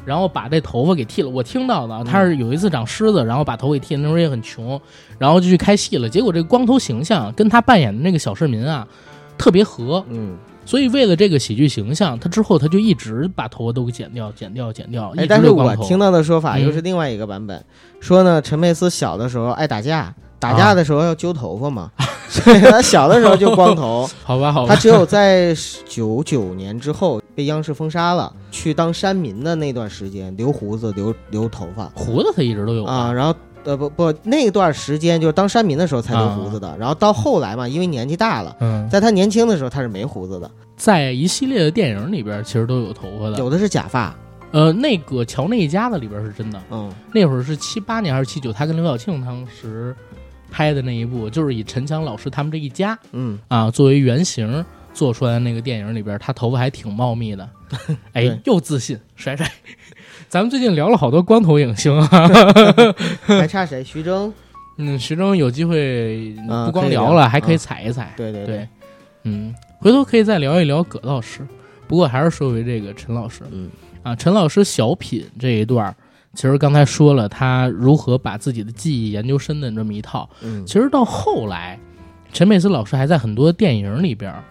[0.06, 1.28] 然后把这头发给剃了。
[1.28, 4.02] 我听到的啊，他是有一次长虱子，然后把头给剃了。
[4.02, 4.80] 那时候也很穷，
[5.18, 6.08] 然后就去开戏了。
[6.08, 8.86] 结果这个光头形象跟他扮演的那个小市民啊
[9.40, 16.62] 特别合，嗯，所以为了这个喜剧形象，他之后他就一直把头发都给剪掉、剪掉、剪掉，一哎，但是我听到的说法嗯。
[16.62, 17.64] 又是另外一个版本，
[18.00, 21.90] 说呢，陈佩斯小的时候爱打架，打架的时候要揪头发嘛，
[22.28, 24.06] 所以他小的时候就光头。
[24.22, 24.74] 好吧，好吧。
[24.74, 25.54] 他，只有在
[25.88, 31.90] 九九年之后被央视封杀了，去当山民的那段时间留胡子、留留头发。
[31.94, 33.34] 胡子他一直都有啊，然后。
[33.64, 43.38] 呃不不，那段时间就是当山民的时候才留胡子的，然后到后来嘛，因为年纪大了，嗯，在他年轻的时候他是没胡子的，在一系列的电影里边，其实都有头发的。
[43.38, 44.14] 有的是假发，
[44.52, 46.90] 呃，那个乔那一家子里边是真的，嗯。
[47.12, 49.94] 那会儿是七八年还是七九，他跟刘晓庆当时
[50.50, 57.48] 拍的那一部，就是以陈强老师他们这一家嗯，啊作为原型做出来的那个电影里边，他头发还挺茂密的，
[58.14, 59.46] 哎，又自信甩甩。
[60.30, 62.06] 咱们最近聊了好多光头影星啊，
[63.26, 63.82] 还差谁？
[63.82, 64.32] 徐峥，
[64.76, 68.14] 嗯，徐峥有机会啊不光聊聊了，还可以啊踩一踩。
[68.16, 68.68] 对对对，
[69.24, 71.44] 嗯，回头可以再聊一聊葛老师。
[71.88, 73.68] 不过还是说回这个陈老师嗯
[74.04, 75.96] 啊，陈老师小品这一段儿，
[76.34, 80.30] 其实刚才说了他如何把自己的记忆研究深的这么一套。
[80.42, 81.76] 嗯其实到后来，
[82.32, 84.44] 陈佩斯老师还在很多电影里边儿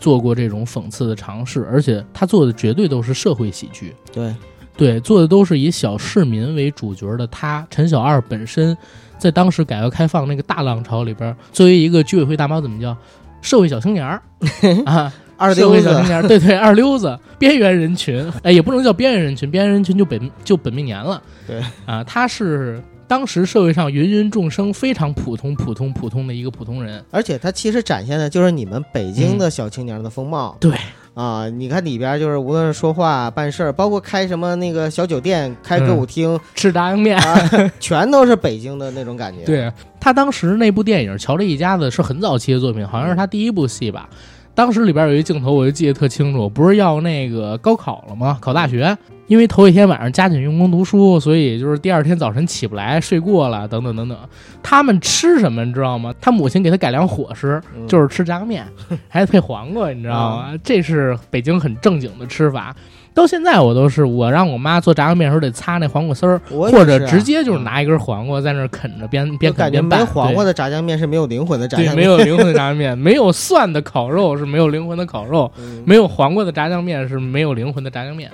[0.00, 3.94] 做过这种讽刺的尝试，而且他做的绝对都是社会喜剧。
[4.10, 4.34] 对，
[4.78, 8.74] 对，做的都是以小市民为主角的他，陈小二本身
[9.18, 12.96] 在当时改革开放那个大浪潮里边儿，作为一个居委会大妈，怎么叫
[13.42, 14.22] 社会小青年儿
[14.86, 15.12] 啊？
[15.40, 21.22] 社二溜子会小青年，对对，二溜子，边缘人群，哎，也不能叫边缘人群，边缘人群就本就本命年了。
[21.46, 27.04] 对啊，他是当时社会上芸芸众生非常普通、普通、普通的一个普通人。
[27.12, 30.56] 而且他其实展现的就是你们北京的小青年的风貌。
[30.58, 30.72] 对
[31.18, 37.50] 啊，你看里边就是无论是说话、办事儿，包括开什么那个小酒店、开歌舞厅，吃炸酱面，啊，
[37.80, 39.42] 全都是北京的那种感觉。
[39.42, 44.08] 对他当时那部电影《乔治一家子》是很早期的作品，好像是他第一部戏吧。
[44.58, 48.36] 当时里边有一镜头，我就记得特清楚，不是要那个高考了吗？
[48.40, 54.18] 考大学，因为头一天晚上加紧用功读书，所以就是第二天早晨起不来，睡过了，等等等等。
[54.60, 56.12] 他们吃什么你知道吗？
[56.20, 58.66] 他母亲给他改良伙食，嗯就是吃炸酱面，
[59.08, 60.58] 还配黄瓜，你知道吗？
[60.64, 62.74] 这是北京很正经的吃法。
[63.18, 70.00] 到现在我都是，我让我妈做炸酱面的时候得擦那黄瓜丝儿，或者直接就是拿一根黄瓜在那儿啃着，边边啃边拌。
[70.00, 71.96] 没黄对瓜的炸酱面是没有灵魂的炸，酱面。
[71.96, 78.30] 没有灵魂的炸酱面，没有蒜的烤肉是没有灵魂的烤肉，嗯没有黄瓜的炸酱面是没有灵魂的炸酱面。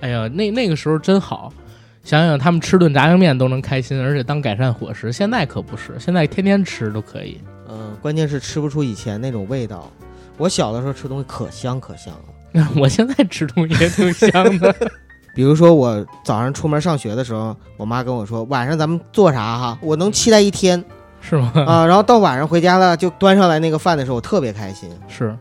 [0.00, 1.52] 哎呀，那那个时候真好，
[2.02, 5.12] 想想他们吃顿炸酱面都能开心，而且当改善伙食。
[5.12, 7.38] 现在可不是，现在天天吃都可以。
[7.68, 9.90] 嗯，关键是吃不出以前那种味道。
[10.38, 12.24] 我小的时候吃东西可香可香了。
[12.76, 14.74] 我现在吃东西也挺香的。
[15.34, 20.84] 比如说我早上出门上学的时候，我妈跟我说晚上咱们做啥哈，我能期待一天
[21.20, 21.50] 是吗？
[21.66, 21.86] 啊。
[21.86, 24.90] 然后到晚上回家了，就端上来那个饭的时候，我特别开心。
[25.08, 25.34] 是，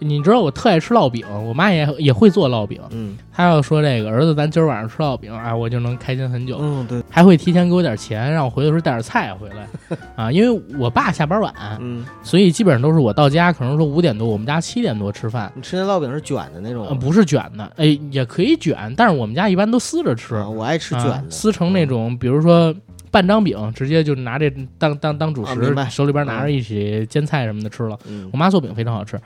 [0.00, 2.80] 你知道我特爱吃烙饼，我妈也也会做烙饼。
[2.90, 3.16] 嗯。
[3.32, 6.58] 她要说这个儿子，咱今儿晚上吃烙饼，哎，我就能开心很久。
[6.60, 16.98] 嗯，对，还会提前给我点钱，让我回的时候带点菜回来， 啊，因为我爸下班晚，嗯，所以基本上都是我到家，可能说五点多，我们家七点多吃饭，你吃那烙饼是卷的那种？
[16.98, 22.74] 不是卷的，哎，也可以卷，但是我们家一般都撕着吃，啊我爱吃啊卷的，撕成那种，比如说
[23.12, 27.96] 半张饼，直接就拿这当当当主食，啊手里边拿着一起煎菜什么的吃了。
[28.08, 28.28] 嗯。
[28.32, 29.16] 我妈做饼非常好吃，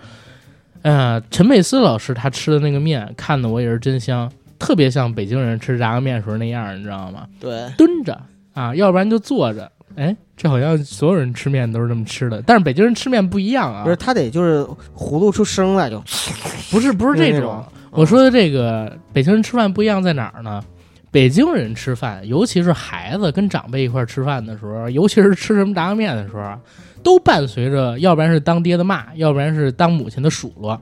[0.82, 7.26] 呃，陈佩斯老师他吃的那个面，看的我也是真香，特别像北京人吃炸酱面时候那样，你知道吗？
[7.40, 8.20] 对，蹲着
[8.52, 9.70] 啊，要不然就坐着。
[9.94, 14.66] 哎，这好像所有人吃面都是这么吃的，但是北京人吃面不一样啊不，是他得就是
[14.96, 16.02] 葫芦出声来就，
[16.72, 17.62] 不是不是这种。
[17.90, 20.64] 我说的这个北京人吃饭不一样在哪儿呢？
[21.10, 26.58] 北京人吃饭，尤其是孩子跟长辈一块儿吃饭的时候，尤其是吃什么炸酱面的时候啊，
[27.02, 30.80] 都伴随着要不然是当爹的骂，要不然是当母亲的数落，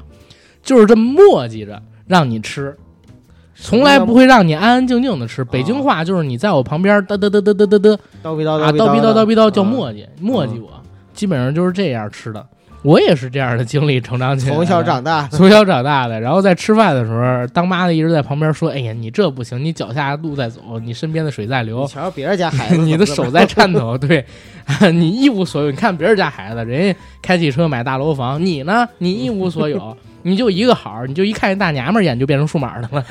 [0.62, 2.76] 就是这么磨叽着让你吃，
[3.54, 5.44] 从来不会让你安安静静的吃。
[5.44, 10.70] 北京话就是你在我旁边嘚嘚嘚嘚嘚嘚嘚叨逼叨啊，叨逼叨叨逼叨叫磨叽，叽磨叽我，
[11.12, 12.46] 基本上就是这样吃的。
[12.82, 24.24] 我也是这样的经历成长起来的，从小长大， 从小长大的，然后在吃饭的时候，当妈的一直在旁边说：“哎呀，你这不行，你脚下路在走，你身边的水在流，瞧瞧别人家孩子， 你的手在颤抖，对，
[24.92, 25.70] 你一无所有。
[25.70, 33.04] 你看别人家孩子，人家开汽车买大楼房，你呢，你一无所有，你就一个好，你就一看见大娘们儿眼就变成数码的了。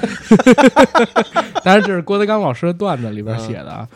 [1.64, 3.88] 当然，这是郭德纲老师的段子里边写的啊。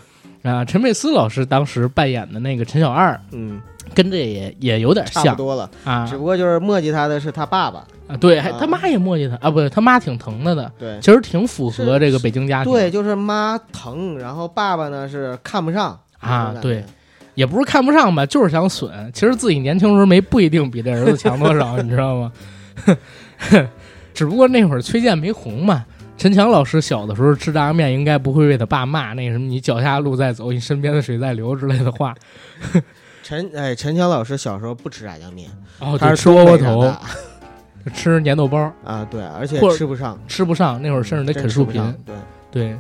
[0.44, 3.62] 啊，陈佩斯老师当时扮演的那个陈小二，嗯，
[3.94, 11.00] 跟这也也有点像差不多了，啊只不过就是磨叽他的是他爸爸，啊，对，还啊他妈也磨叽他啊，不对，他妈挺疼他的，对。
[11.00, 12.72] 其实挺符合这个北京家庭。
[12.72, 16.84] 对，就是妈疼，然后爸爸呢是看不上啊那种感觉对
[17.36, 19.12] 也不是看不上吧，就是想损。
[19.14, 22.32] 其实自己年轻时候没不一定比这儿子强多少， 你知道吗？
[24.14, 25.86] 只不过那会儿崔健没红嘛。
[26.16, 32.14] 陈强老师小的时候吃炸酱面，应该不会被他爸骂那什么“你脚下路在走，你身边的水在流”之类的话。
[33.24, 40.80] 陈哎，陈强老师小时候不吃炸酱面，哦，他对，吃是东北长窝窝头， 吃粘豆包，啊，对，而且吃不上，吃不上。
[40.82, 41.80] 那会儿甚至得啃树皮。
[42.06, 42.16] 对，
[42.52, 42.78] 对，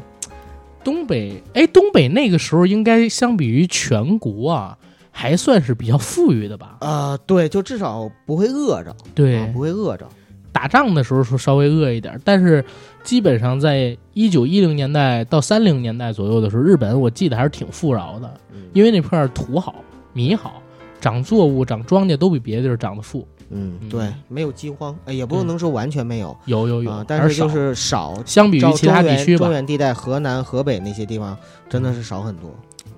[0.83, 4.77] 东北，哎，东北那个时候应该相比于全国啊，
[5.11, 6.77] 还算是比较富裕的吧？
[6.81, 10.05] 啊，对，就至少不会饿着，对，啊不会饿着，
[10.51, 12.63] 打仗的时候说稍微饿一点，但是
[13.01, 19.75] 基本上在一九一零年代到三零年代左右的时候，日本我记得还是挺富饶的，嗯因为那片儿土好、
[20.13, 20.61] 米好，
[21.01, 23.27] 长作物、长庄稼都比别的地儿长得富。
[23.49, 31.37] 嗯，嗯对，没有饥荒，哎，也不能说完全没有有有有，啊，但是就是少，相比于其他地区吧中，原地带、河南、河北那些地方
[31.69, 32.49] 真的是少很多。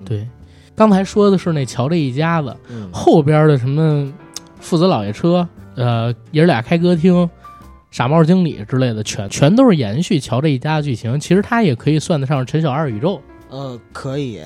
[0.06, 0.28] 对。
[0.78, 4.14] 刚才说的是那乔这一家子，嗯，后边的什么
[4.60, 7.30] 父子老爷车，呃，爷儿俩开歌厅，
[7.92, 11.18] 傻帽经理之类的，全全都是延续乔这一家的剧情。
[11.18, 13.22] 其实他也可以算得上陈小二宇宙。
[13.50, 14.42] 呃，可以。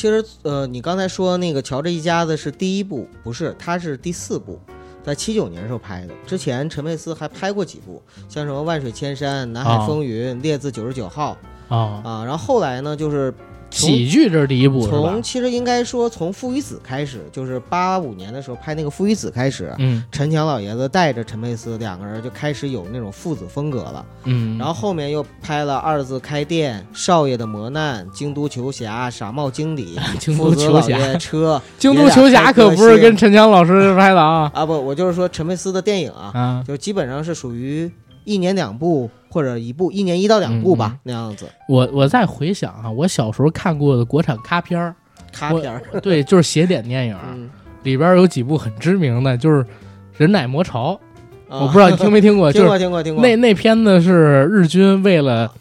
[0.00, 4.58] 其实，呃，你刚才说那个乔治一家子是第一部，不是，它是第四部，
[5.04, 6.14] 在七九年时候拍的。
[6.26, 11.36] 之前陈佩斯还拍过几部，像什么《万水千山》《南海哦风云》列字九十九号》
[11.74, 12.24] 啊啊。
[12.24, 13.30] 然后后来呢，就是
[13.70, 15.22] 喜剧这是第一部从？
[15.22, 24.04] 其实应该说从《父与子》开始，就是八五年的时候拍那个《父与子》开始，嗯陈强老爷子带着陈佩斯两个人就开始有那种父子风格了。
[24.24, 36.64] 嗯，然后后面又拍了《二字开店》《少爷的磨难》《京都球侠》《傻帽经理》 京都球侠， 车京都球侠可不是跟陈强老师拍的啊啊不，我就是说陈佩斯的电影啊，啊！
[36.66, 37.90] 就基本上是属于
[38.24, 40.98] 一年两部或者一部，一年一到两部吧、嗯。
[41.04, 41.46] 那样子。
[41.68, 44.94] 我我再回想啊，我小时候看过的国产咖片儿，
[45.32, 47.48] 咖片儿，对，就是邪典电影，嗯，
[47.82, 49.62] 里边有几部很知名的，就是
[50.16, 50.92] 《人奶魔巢》，
[51.48, 51.60] 啊。
[51.62, 53.22] 我不知道你听没听过，听 就是过听过听过。
[53.22, 55.52] 那那片子是日军为了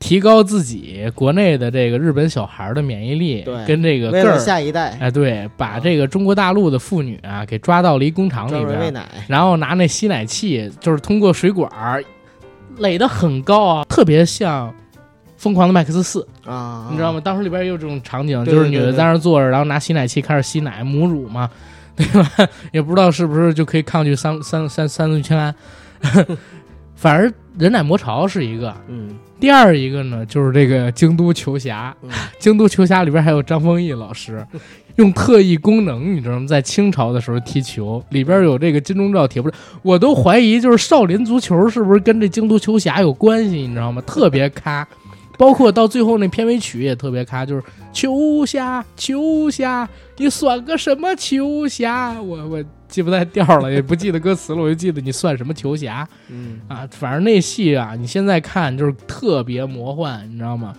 [0.00, 8.92] 提高自己国内的这个日本小孩的免疫力，对跟这个为了个儿，下一代哎，对，把这个中国大陆的妇女啊给抓到了一工厂里边，
[9.28, 12.02] 然后拿那吸奶器，就是通过水管儿
[12.78, 14.74] 垒得很高啊，特别像。
[15.36, 17.18] 疯狂的麦克斯四，啊，你知道吗？？
[17.18, 21.48] 当时里边也有这种场景，就是女的在那儿坐着，然后拿吸奶器开始吸奶母乳嘛，
[21.96, 22.30] 对吧？
[22.72, 25.54] 也不知道是不是就可以抗拒三三三三氯氰胺。
[27.00, 34.46] 反而人奶魔潮是一个，嗯第二一个呢就是这个京都球侠，嗯，京都球侠里边还有张丰毅老师，
[34.96, 36.46] 用特异功能，你知道吗？
[36.46, 44.02] 在清朝的时候踢球，里边有这个金钟罩铁布，我都怀疑就是少林足球是不是跟这京都球侠有关系，你知道吗？
[44.06, 44.86] 特别咖，
[45.38, 47.62] 包括到最后那片尾曲也特别咖，就是
[47.94, 52.20] 球侠球侠，你算个什么球侠？
[52.20, 56.06] 我我记不太调了，也不记得歌词了，我就记得你算什么球侠。
[56.28, 60.74] 嗯啊，反正那戏啊，你现在看就是特别魔幻，你知道吗？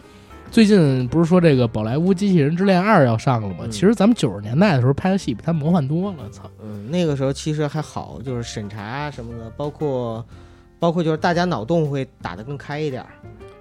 [0.51, 3.59] 最近不是说这个《宝莱坞机器人之恋二》要上了吗？
[3.61, 6.43] 嗯其实咱们九十年代的时候拍的戏比它魔幻多了，操！
[6.61, 10.25] 嗯，那个时候其实还好，就是审查什么的，包括
[10.77, 13.07] 包括就是大家脑洞会打得更开一点儿。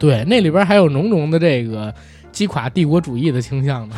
[0.01, 1.95] 对，那里边还有浓浓的这个
[2.33, 3.95] 击垮帝国主义的倾向呢。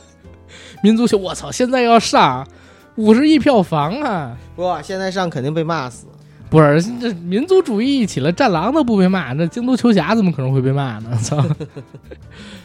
[0.82, 1.52] 民族秀，我操！
[1.52, 2.46] 现在要上
[2.96, 4.36] 五十亿票房啊！
[4.56, 6.06] 哇，现在上肯定被骂死。
[6.48, 11.16] 不是这民族主义一起了，战狼都不被骂，那京都球侠怎么可能会被骂呢？
[11.22, 11.44] 操！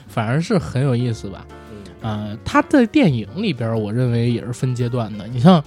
[0.08, 1.46] 反而是很有意思吧。
[2.04, 5.28] 嗯啊，他在电影里边，我认为也是分阶段的。
[5.28, 5.64] 你像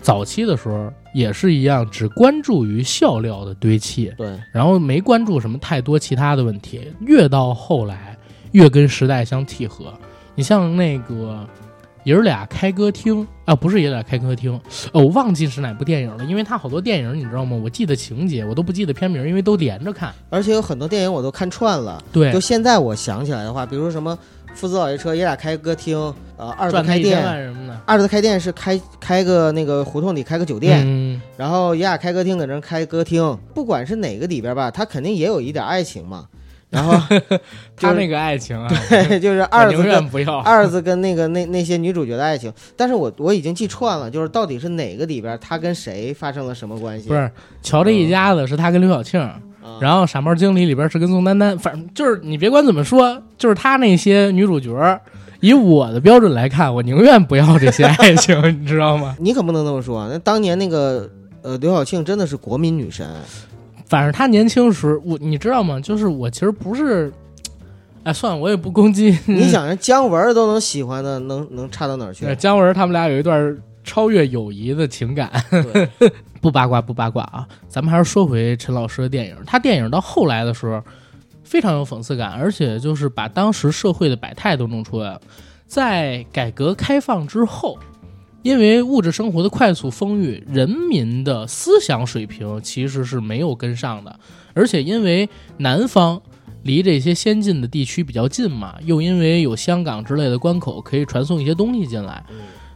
[0.00, 6.80] 早期的时候也是一样，只关注于笑料的堆砌，对，然后没关注什么太多其他的问题。
[7.00, 8.16] 越到后来，
[8.52, 9.92] 越跟时代相契合。
[10.34, 11.46] 你像那个
[12.04, 14.52] 爷儿俩开歌厅啊，不是爷儿俩开歌厅，
[14.92, 17.56] 哦，我忘记是哪部电影了，因为他好多电影你知道吗？
[17.56, 20.12] 我记得情节，我都不记得片名，因为都连着看。
[20.28, 22.02] 而且有很多电影我都看串了。
[22.12, 24.18] 对就，现在我想起来的话，比如说什么
[24.54, 25.96] 父子老爷车，爷俩开歌厅，
[26.36, 27.80] 呃，二子开店，什么的。
[27.86, 36.26] 二子开店是开开个那个胡同里开个酒店，嗯，然后爷俩开歌厅搁那开歌厅，不管是哪个里边吧，他肯定也有一点爱情嘛。
[36.72, 36.94] 然后
[37.76, 40.38] 他那个爱情啊，对，就是二子跟宁愿不要。
[40.38, 47.08] 二子跟那个那那些女主角的爱情，但是我我已经记串了，就是到底是哪个里边他跟谁发生了什么关系？
[47.08, 47.30] 不是，
[47.62, 49.38] 乔这一家子是他跟刘晓庆，啊，
[49.80, 54.98] 然后《傻帽经理》里边是跟宋丹丹，反正就是你别管怎么说，就是他那些女主角，
[55.40, 59.14] 以我的标准来看，我宁愿不要这些爱情， 你知道吗？
[59.20, 60.08] 你可不能这么说。
[60.08, 61.06] 那当年那个
[61.42, 63.06] 呃刘晓庆真的是国民女神，
[63.92, 65.78] 反正他年轻时，我你知道吗？
[65.78, 67.12] 就是我其实不是，
[68.04, 69.18] 哎，算了，我也不攻击。
[69.26, 72.24] 你想人姜文都能喜欢的，能能差到哪儿去？
[72.24, 75.30] 呃 姜文他们俩有一段超越友谊的情感。
[76.40, 79.36] 不八卦不八卦啊，咱们还是说回陈老师的电影。
[79.46, 80.82] 他电影到后来的时候，
[81.44, 85.20] 非常有讽刺感，而且就是把当时社会的百态都弄出来了。
[85.66, 87.78] 在改革开放之后，
[88.42, 94.18] 因为物质生活的快速丰裕，人民的思想水平其实是没有跟上的，
[94.52, 95.28] 而且因为
[95.58, 96.20] 南方
[96.64, 102.24] 离这些先进的地区比较近嘛，又因为有香港之类的关口可以传送一些东西进来，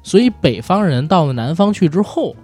[0.02, 2.34] 所以北方人到了南方去之后，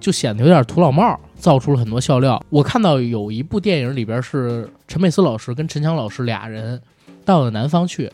[0.00, 2.42] 就显得有点土老帽，造出了很多笑料。
[2.48, 6.80] 我看到有一部电影里边是陈佩斯老师跟陈强老师俩人
[7.24, 8.10] 到了南方去，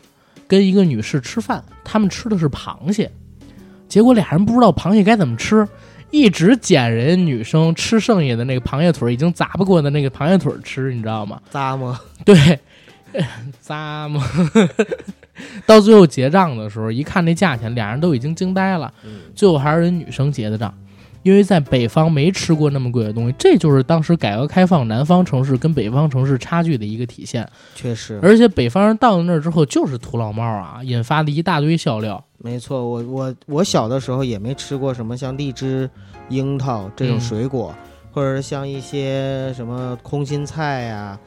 [0.47, 3.11] 跟一个女士吃饭，他们吃的是螃蟹，
[3.91, 5.67] 结果俩人不知道螃蟹该怎么吃。
[6.11, 11.41] 一直捡人女生吃剩下的那个螃蟹腿，已经砸不过的那个螃蟹腿吃，你知道吗？
[11.49, 11.99] 砸吗？
[12.25, 12.59] 对，
[13.59, 14.23] 砸吗。
[15.65, 18.93] 到最后结账的时候，一看那价钱，俩人都已经惊呆了。
[19.03, 20.73] 嗯最后还是人女生结的账，
[21.23, 27.47] 因为在北方没吃过那么贵的东西，这就是当时改革开放南方城市跟北方城市差距的一个体现。
[27.75, 32.23] 确实，而且北方人到了那儿之后就是土老帽啊，引发的一大堆笑料。
[32.37, 32.83] 没错。
[32.83, 35.89] 我我我小的时候也没吃过什么像荔枝、
[36.29, 37.75] 樱桃这种嗯水果，
[38.11, 41.19] 或者是像一些什么空心菜呀、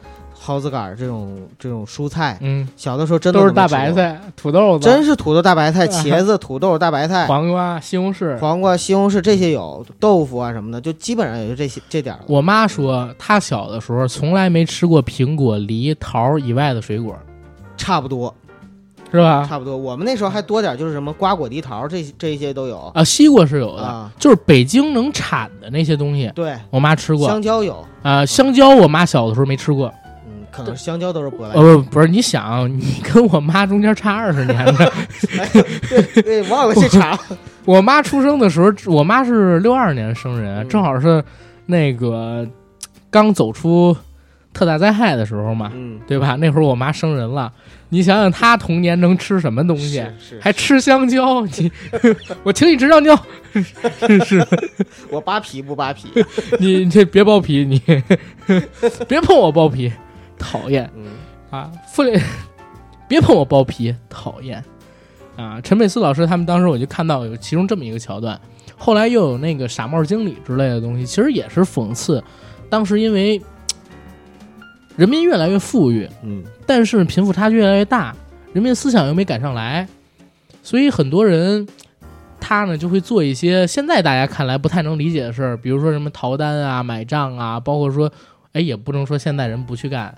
[0.44, 8.38] 蒿子杆儿这种这种蔬菜，嗯，小的时候真的都是大白菜、土豆子、真是土豆、大白菜、 茄子、土豆、大白菜、黄瓜、西红柿。
[8.38, 12.20] 黄瓜、西红柿这些有，豆腐啊什么的，就基本上也就这些这点儿。
[12.26, 17.16] 我妈说，她小的时候从来没吃过苹果、梨、桃以外的水果，
[17.78, 18.34] 差不多，
[19.10, 19.46] 是吧？
[19.48, 19.74] 差不多。
[19.74, 24.12] 我们那时候还多点，就是什么瓜果梨桃这这些都有啊，西瓜是有的，啊。
[24.18, 27.26] 就是北京能产的那些东西，对，我妈吃过。
[27.26, 29.90] 香蕉有，啊，香蕉我妈小的时候没吃过。
[30.54, 34.90] 嗯，可能香蕉都是舶来呃，不不是，你想，你跟我妈中间差二十年呢。
[35.88, 37.18] 对对，忘了这茬。
[37.64, 41.22] 我妈出生的时候，我妈是六二年生人，嗯正好是
[41.66, 42.46] 那个
[43.10, 43.96] 刚走出
[44.52, 46.36] 特大灾害的时候嘛，嗯，对吧？
[46.36, 47.50] 那会儿我妈生人了，
[47.88, 49.94] 你想想她童年能吃什么东西？
[50.18, 51.40] 是是，还吃香蕉？
[51.46, 51.72] 你，
[52.44, 53.18] 我请你吃香蕉，
[54.06, 54.46] 是是，
[55.10, 56.08] 我扒皮不扒皮？
[56.60, 57.80] 你这别剥皮，你
[59.08, 59.90] 别碰我剥皮，
[60.44, 61.06] 讨厌嗯
[61.50, 61.72] 啊！
[61.88, 62.20] 傅雷，
[63.08, 64.62] 别碰我包皮，讨厌
[65.36, 65.58] 啊！
[65.62, 68.38] 陈佩斯老师他们当时我就看到有其中这么一个桥段，
[68.76, 72.22] 后来又有那个傻帽经理之类的东西，其实也是讽刺
[72.68, 73.40] 当时因为
[74.96, 78.14] 人民越来越富裕，嗯但是贫富差距越来越大，
[78.52, 79.88] 人民思想又没赶上来，
[80.62, 81.66] 所以很多人
[82.40, 88.10] 他呢就会做一些现在大家看来不太能理解的事儿，比如说什么逃单啊、买账啊，包括说，
[88.54, 90.12] 哎，也不能说现代人不去干。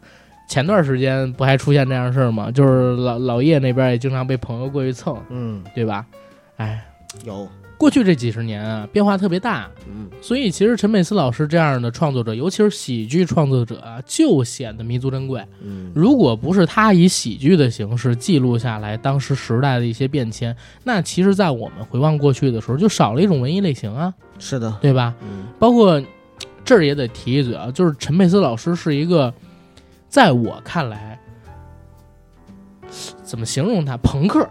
[0.49, 2.53] 前段时间不还出现这样事儿吗？
[2.53, 6.07] 就是老老叶那边也经常被朋友过去蹭，嗯，对吧？
[6.57, 6.87] 哎，
[7.25, 15.45] 有，过去这几十年啊，变化特别大，嗯所以其实陈佩斯老师这样的创作者，尤其是喜剧创作者啊，就显得弥足珍贵。
[15.61, 25.13] 嗯如果不是他以喜剧的形式记录下来当时时代的一些变迁，那其实，在我们回望过去的时候，就少了一种文艺类型啊，是的，对吧？
[25.23, 26.01] 嗯包括
[26.67, 29.33] 这儿也得提一嘴啊，就是陈佩斯老师是一个，
[30.09, 31.19] 在我看来，
[33.23, 33.97] 怎么形容他？
[33.99, 34.47] 朋克，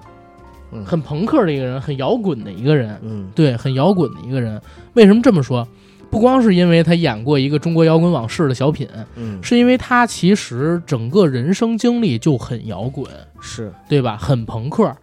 [0.71, 4.59] 嗯很朋克的一个人，很摇滚的一个人，嗯对，很摇滚的一个人。
[4.93, 5.67] 为什么这么说？
[6.09, 13.05] 不光是因为他演过一个中国摇滚往事的小品，嗯是因为他其实整个人生经历就很摇滚，
[13.41, 14.15] 是，对吧？
[14.15, 14.95] 很朋克。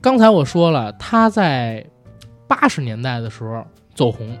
[0.00, 1.86] 刚才我说了，他在
[2.48, 3.64] 八十年代的时候
[3.94, 4.36] 走红，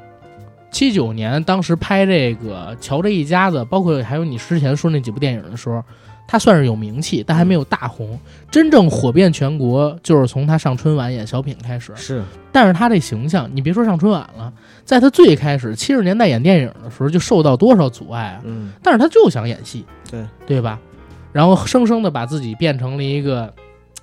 [0.70, 5.82] 七九年当时拍这个《乔这一家子》，包括还有你之前说那几部电影的时候，
[6.28, 8.18] 他算是有名气，但还没有大红。
[8.50, 11.92] 真正火遍全国，就是从他上春晚演小品开始。
[11.94, 14.52] 是，但是他这形象，你别说上春晚了，
[14.84, 18.40] 在他最开始七十年代演电影的时候，就受到多少阻碍啊！
[18.44, 20.78] 嗯但是他就想演戏，对对吧？
[21.32, 23.52] 然后生生的把自己变成了一个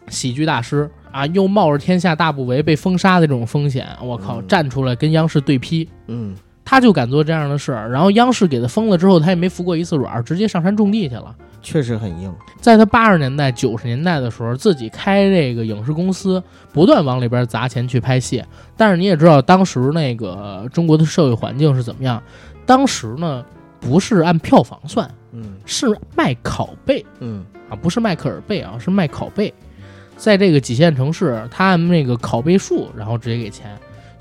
[0.07, 6.35] 喜剧大师啊，又冒着天下大不韪被封杀的这种风险，我靠，嗯站出来跟央视对批，嗯
[6.65, 7.89] 他就敢做这样的事儿。
[7.91, 11.35] 然后央视给他封了之后，他也没服过一次软，直接上山种地去了。
[11.61, 16.43] 确实很硬，在他八十年代、九十年代的时候，自己开这个影视公司，
[16.73, 18.43] 不断往里边砸钱去拍戏。
[18.75, 22.21] 但是你也知道，当时那个中国的社会环境是怎么样？
[22.65, 23.45] 当时呢，
[23.79, 25.87] 不是按票房算，嗯是
[26.17, 29.53] 卖拷贝嗯啊，不是迈克尔贝啊，是卖拷贝。
[30.17, 33.71] 在这个几线城市，他按那个拷贝数，然后直接给钱。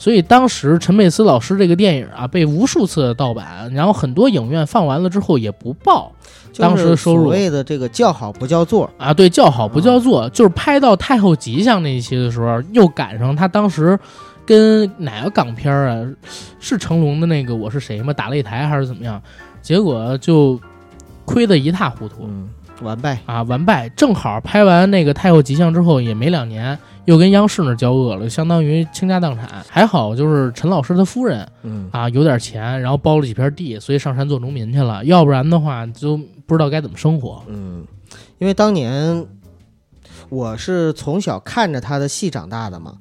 [0.03, 6.11] 所以当时陈佩斯老师这个电影啊，被无数次的盗版，然后很多影院放完了之后也不报，
[6.57, 7.27] 当时收入。
[7.27, 13.97] 所谓的这个叫好不叫座，啊，对，叫好不叫座，就是拍到太后吉祥那一期的时候，又赶上他当时
[14.45, 16.05] 跟哪个港片儿啊，
[16.59, 18.13] 是成龙的那个我是谁吗？
[18.13, 19.23] 打擂台还是怎么样？
[19.61, 20.59] 结果就
[21.25, 22.25] 亏得一塌糊涂。
[22.25, 22.51] 嗯，
[22.83, 23.89] 完败，啊，完败。
[23.91, 29.49] 正好拍完那个太后吉祥之后，也没两年，又跟央视那交恶了，相当于倾家荡产。
[29.69, 35.05] 还好就是陈老师的夫人嗯啊有点钱，然后包了几片地，所以上山做农民去了。
[35.05, 36.17] 要不然的话，就
[36.47, 37.43] 不知道该怎么生活。
[37.47, 37.85] 嗯，
[38.39, 39.25] 因为当年
[40.29, 42.95] 我是从小看着他的戏长大的嘛，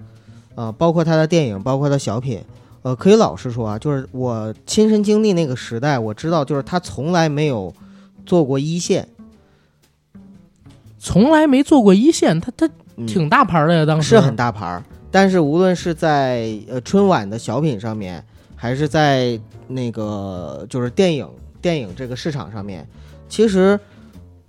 [0.56, 2.42] 啊、包括他的电影，包括他小品，
[2.82, 7.74] 呃，可以老实说啊，就是我亲身经历那个时代，我知道，就是他从来没有
[8.26, 9.08] 做过一线，
[11.04, 18.24] 从来没做过一线，他他嗯、挺大牌的呀，当时是很大牌儿，但是无论是在呃春晚的小品上面，
[18.56, 21.28] 还是在那个就是电影
[21.60, 22.88] 电影这个市场上面，
[23.28, 23.80] 其实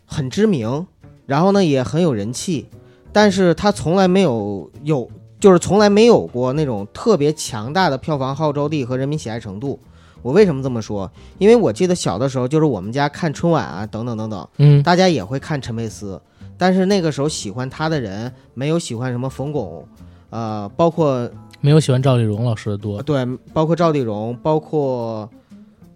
[0.05, 0.87] 很知名，
[1.25, 2.67] 然后呢也很有人气，
[3.13, 5.09] 但是他从来没有有
[5.41, 9.81] 就是从来没有过那种特别强大的票房号召力和人民喜爱程度。
[10.21, 11.11] 我为什么这么说？
[11.39, 16.21] 因为我记得小的时候，就是我们家看春晚啊，等等等等，嗯大家也会看陈佩斯，
[16.57, 19.87] 但是那个时候喜欢他的人没有喜欢什么冯巩，
[20.31, 21.31] 呃，包括
[21.61, 23.03] 没有喜欢赵丽蓉老师的多。
[23.03, 25.29] 对，包括赵丽蓉，包括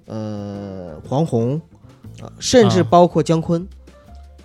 [0.07, 1.61] 呃黄宏，
[2.39, 3.67] 甚至啊包括姜昆。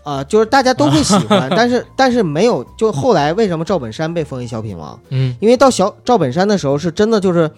[0.04, 5.00] 啊、就是大家都会喜欢， 但是但是没有，就后来为什么赵本山被封为小品王？
[5.10, 7.52] 嗯，因为到小赵本山的时候，是真的就是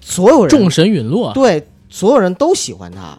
[0.00, 3.16] 所有人众神陨落，对所有人都喜欢他，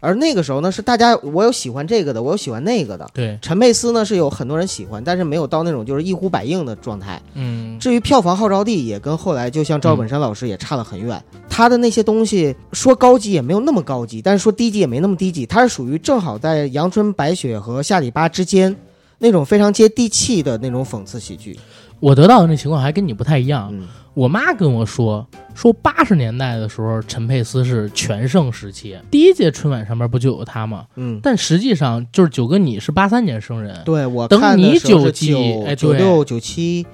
[0.00, 3.06] 而那个时候呢，是大家我有喜欢这个的，我有喜欢那个的。
[3.12, 7.20] 对，陈佩斯呢是有很多人喜欢，但是没有到那种就是一呼百应的状态。
[7.34, 11.22] 嗯，至于票房号召力，也跟后来就像赵本山老师也差得很远。
[11.48, 18.74] 他的那些东西说高级也没有那么高级，但是说低级也没那么低级，他是属于正好在阳春白雪和下里巴之间
[19.18, 21.58] 那种非常接地气的那种讽刺喜剧。
[22.00, 23.68] 我得到的那情况还跟你不太一样。
[23.72, 30.86] 嗯，我妈跟我说，说八十年代的时候，陈佩斯是全盛时期，第一届春晚上面不就有他吗？
[30.96, 35.34] 嗯，但实际上就是九哥，你是八三年生人，对我等看你九几
[35.64, 36.86] 哎九六九七，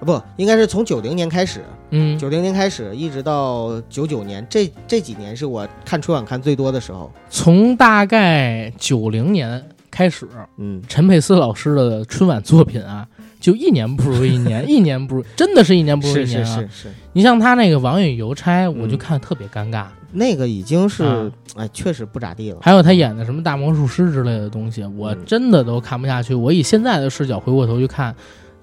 [0.00, 7.10] 不应该是从九零年开始，嗯，九零年开始一直到九九年，这这几年是我看春晚看最多的时候。
[7.30, 10.28] 从大概九零年开始，
[10.58, 13.06] 嗯，陈佩斯老师的春晚作品啊，
[13.42, 16.44] 就一年不如一年， 一年不如，真的是一年不如一年啊！
[16.44, 19.86] 是是是，你像他那个王允邮差，我就嗯看特别尴尬。
[20.12, 22.58] 那个已经是啊哎，确实不咋地了。
[22.62, 26.34] 还有他演的什么大魔术师之类的东西，我嗯真的都看不下去。
[26.34, 28.14] 我以现在的视角回过头去看，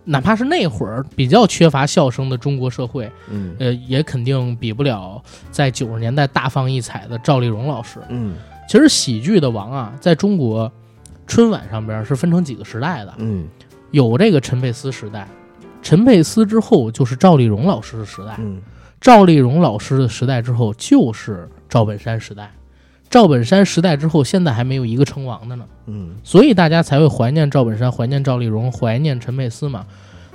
[0.05, 5.21] 哪怕是那会儿比较缺乏笑声的中国社会，嗯呃，也肯定比不了
[5.51, 7.99] 在九十年代大放异彩的赵丽蓉老师。
[8.09, 8.35] 嗯
[8.69, 10.71] 其实喜剧的王啊，在中国
[11.25, 13.47] 春晚上边是分成几个时代的，嗯
[13.91, 15.27] 有这个陈佩斯时代，
[15.81, 18.61] 陈佩斯之后就是赵丽蓉老师的时代，嗯
[19.01, 22.51] 赵丽蓉老师的时代之后就是赵本山时代，
[23.09, 29.85] 赵本山时代之后，现在还没有一个称王的呢，嗯所以大家才会怀念赵本山，怀念赵丽蓉，怀念陈佩斯嘛。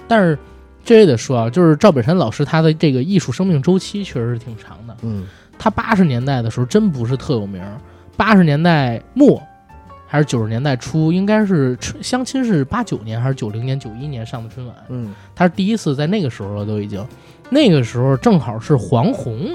[0.08, 0.38] 但是
[0.84, 4.96] 这也得说啊，就是赵本山老师他的这个艺术生命周期确实是挺长的。
[5.02, 5.26] 嗯
[5.58, 7.62] 他八十年代的时候真不是特有名，
[8.16, 9.40] 八十年代末
[10.14, 15.12] 还是九十年代初，应该是春相亲是八九年还是九零年、九一年上的春晚，嗯。
[15.34, 17.04] 他是第一次在那个时候了，都已经，
[17.50, 19.50] 那个时候正好是黄宏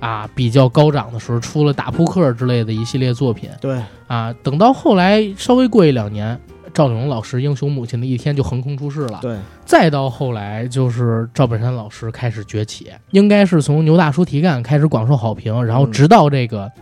[0.00, 3.50] 啊比较高涨的时候，出了打扑克之类的一系列作品。
[3.60, 4.32] 对，啊。
[4.42, 6.40] 等到后来稍微过一两年，
[6.72, 15.92] 赵丽蓉老师《英雄母亲的一天》就横空出世了，对，再到后来就是赵本山老师开始崛起，应该是从牛大叔题干开始广受好评，然后嗯。
[15.92, 16.72] 直到这个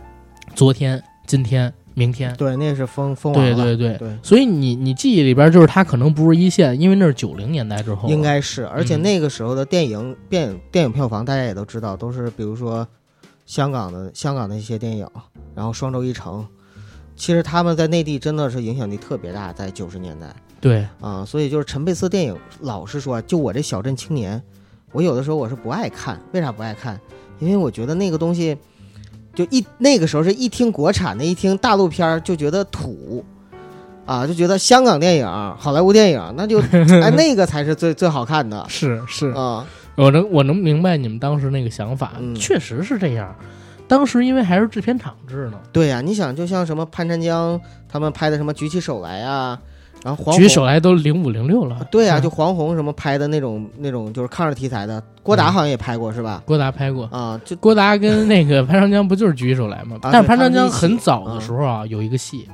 [0.55, 2.35] 昨天、今天、明天。
[2.35, 3.55] 对，那是封封王了。
[3.55, 12.87] 对对对，对所以你你记忆里边就是他可能不是一线，因为那是九零年代之后，应该是，而且嗯那个时候的电影电影电影票房大家也都知道，都是比如说
[13.45, 15.07] 香港的香港的一些电影，
[15.55, 16.45] 然后双周一成，
[17.15, 24.41] 其实他们在内地真的是影响力特别大，在九十年代对啊，所以就是陈佩斯电影，老实说，就我这小镇青年，
[24.93, 26.99] 我有的时候我是不爱看，为啥不爱看？
[27.39, 28.57] 因为我觉得那个东西，
[29.33, 33.23] 就一那个时候是一听国产的，一听大陆片儿就觉得土。
[34.05, 36.59] 啊，就觉得香港电影、好莱坞电影，那就
[37.01, 39.65] 哎那个才是最最好看的是是，啊。
[39.95, 43.33] 我能我能明白你们当时那个想法，嗯确实是这样。
[43.87, 47.57] 当时因为还是制片厂制呢，对呀、你想，就像什么潘长江
[47.87, 49.57] 他们拍的什么《举起手来》呀，
[50.03, 51.87] 然后黄举宏手来都零五零六了。
[51.89, 56.43] 对呀、嗯就黄宏什么拍的那种那种就是抗日题材的，郭达嗯好像也拍过是吧？
[56.45, 59.97] 郭达拍过，啊，就郭达跟那个潘长江不就是举起手来吗？
[60.01, 62.47] 啊但是潘长江很早的时候啊，有一个戏，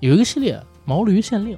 [0.00, 1.56] 有一个系列《毛驴县令》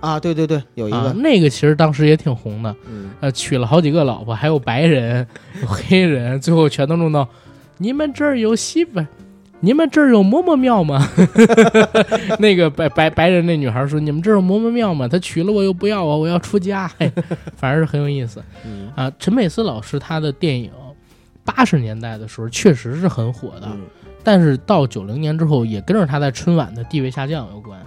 [0.00, 5.26] 啊，对对对，有一啊个，，那个其实当时也挺红的，嗯，呃，娶了好几个老婆，还有白人、
[5.62, 7.26] 有黑人，最后全都弄到
[7.78, 9.06] 你们这儿有媳妇儿。
[9.60, 11.08] 你们这儿有嬷嬷庙吗？
[12.38, 15.08] 那个白白白人那女孩说：“你们这儿有嬷嬷庙吗？
[15.08, 17.10] 他娶了我又不要我，我要出家。”嘿，
[17.56, 19.10] 反正是很有意思嗯啊。
[19.18, 20.70] 陈佩斯老师他的电影，
[21.44, 23.80] 八十年代的时候确实是很火的，嗯
[24.22, 27.78] 但是到九零年之后，也跟着他在春晚的地位下降有关。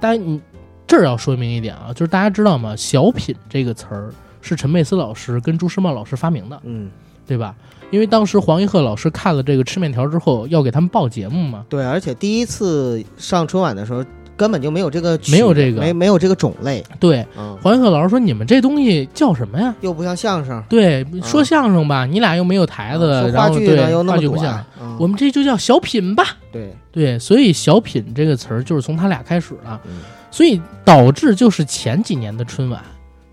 [0.00, 0.40] 但你
[0.86, 2.74] 这儿要说明一点啊，就是大家知道吗？
[2.76, 6.90] 小品这个词儿是陈佩斯老师跟朱时茂老师发明的，嗯，
[7.26, 7.54] 对吧？
[7.90, 11.64] 因为当时黄一鹤老师看了这个吃面条之后，要给他们报节目嘛。
[11.68, 14.04] 对，而且第一次上春晚的时候
[14.36, 15.80] 根本就没有这个没有这个。
[15.80, 19.74] 没没有这个种类，对，嗯，黄一鹤老师说：“你们这东西叫什么呀？
[19.80, 24.64] 又不像相声，对，说相声吧，你俩又没有台子，然后话剧呢对话剧不像。
[24.98, 26.24] 我们这就叫小品吧。
[26.52, 30.00] 对，对，所以小品这个词儿就是从他俩开始了，嗯。
[30.30, 32.80] 所以导致就是前几年的春晚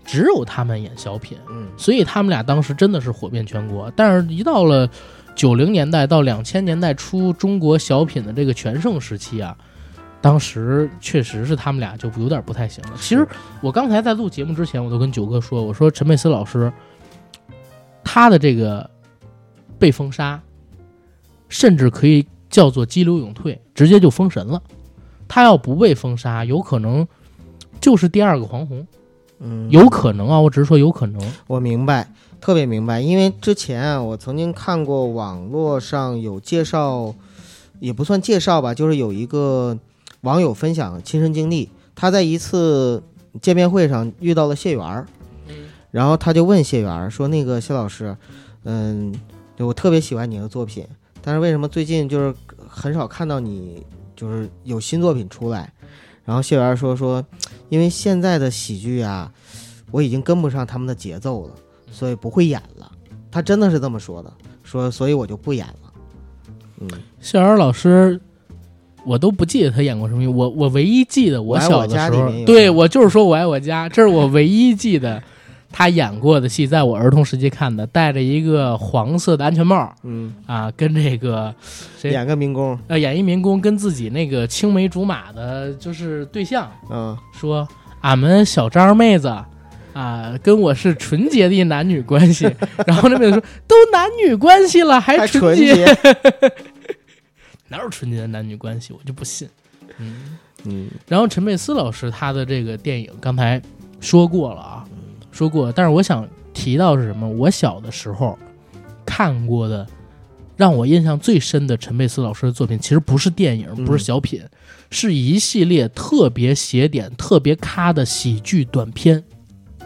[0.08, 3.92] 只有他们演小品，嗯所以他们俩当时真的是火遍全国。
[3.94, 4.88] 但是，一到了
[5.34, 9.54] 九零年代到两千年代初，中国小品的这个全盛时期啊，
[10.22, 12.92] 当时确实是他们俩就有点不太行了。
[12.96, 13.28] 其实
[13.60, 16.72] 我刚才在录节目之前，我都跟九哥说，我说陈佩斯老师
[18.02, 18.88] 他的这个
[19.78, 20.40] 被封杀，
[21.50, 24.62] 甚至可以叫做激流勇退，直接就封神了。
[25.28, 27.06] 他要不被封杀，有可能
[27.78, 28.86] 就是第二个黄宏，
[29.40, 31.20] 嗯，有可能啊，我只是说有可能。
[31.46, 37.14] 我明白，特别明白，因为之前啊，我曾经看过网络上有介绍，
[37.78, 39.78] 也不算介绍吧，就是有一个
[40.22, 43.02] 网友分享亲身经历，他在一次
[43.40, 45.06] 见面会上遇到了谢元儿，
[45.92, 48.16] 然后他就问谢元儿说：“那个谢老师，
[48.64, 49.14] 嗯，
[49.56, 50.84] 对我特别喜欢你的作品，
[51.22, 52.34] 但是为什么最近就是
[52.68, 53.84] 很少看到你
[54.16, 55.72] 就是有新作品出来？”
[56.28, 57.24] 然后谢元儿说：“说
[57.70, 59.32] 因为现在的喜剧啊，
[59.90, 61.54] 我已经跟不上他们的节奏了。”
[61.90, 62.92] 所以不会演了。
[63.30, 64.30] 他真的是这么说的，
[64.62, 65.92] 说所以我就不演了。
[66.80, 68.20] 嗯，谢元老师，
[69.06, 70.30] 我都不记得他演过什么。
[70.30, 75.22] 我我唯一记得我小的时候对我就是说我爱我家，这是我唯一记得
[75.70, 80.34] 他演过的戏，在我儿童时期看的，戴着一个黄色的安全帽，嗯。
[80.46, 81.54] 啊，跟这个
[81.98, 82.10] 谁？
[82.10, 86.70] 演个民工，呃演一民工跟自己那个青梅竹马的，就是对象。
[86.90, 87.16] 嗯。
[87.32, 87.66] 说，
[88.00, 89.34] 俺们小张妹子。
[89.94, 92.44] 啊，跟我是纯洁的男女关系，
[92.86, 95.84] 然后那边说都男女关系了，还还纯洁，
[97.66, 98.92] 哪有纯洁的男女关系？
[98.92, 99.48] 我就不信。
[99.96, 100.88] 嗯，嗯。
[101.08, 103.60] 然后陈佩斯老师他的这个电影刚才
[103.98, 104.87] 说过了啊，
[105.38, 107.28] 说过，但是我想提到是什么？
[107.28, 108.36] 我小的时候
[109.06, 109.86] 看过的，
[110.56, 114.42] 让我印象最深的陈佩斯老师的作品，其实不是电影，嗯不是小品，
[114.90, 119.22] 是一系列特别写点、特别咖的喜剧短片。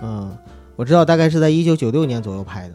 [0.00, 0.34] 嗯，
[0.74, 2.74] 我知道大概是在一九九六年左右拍的，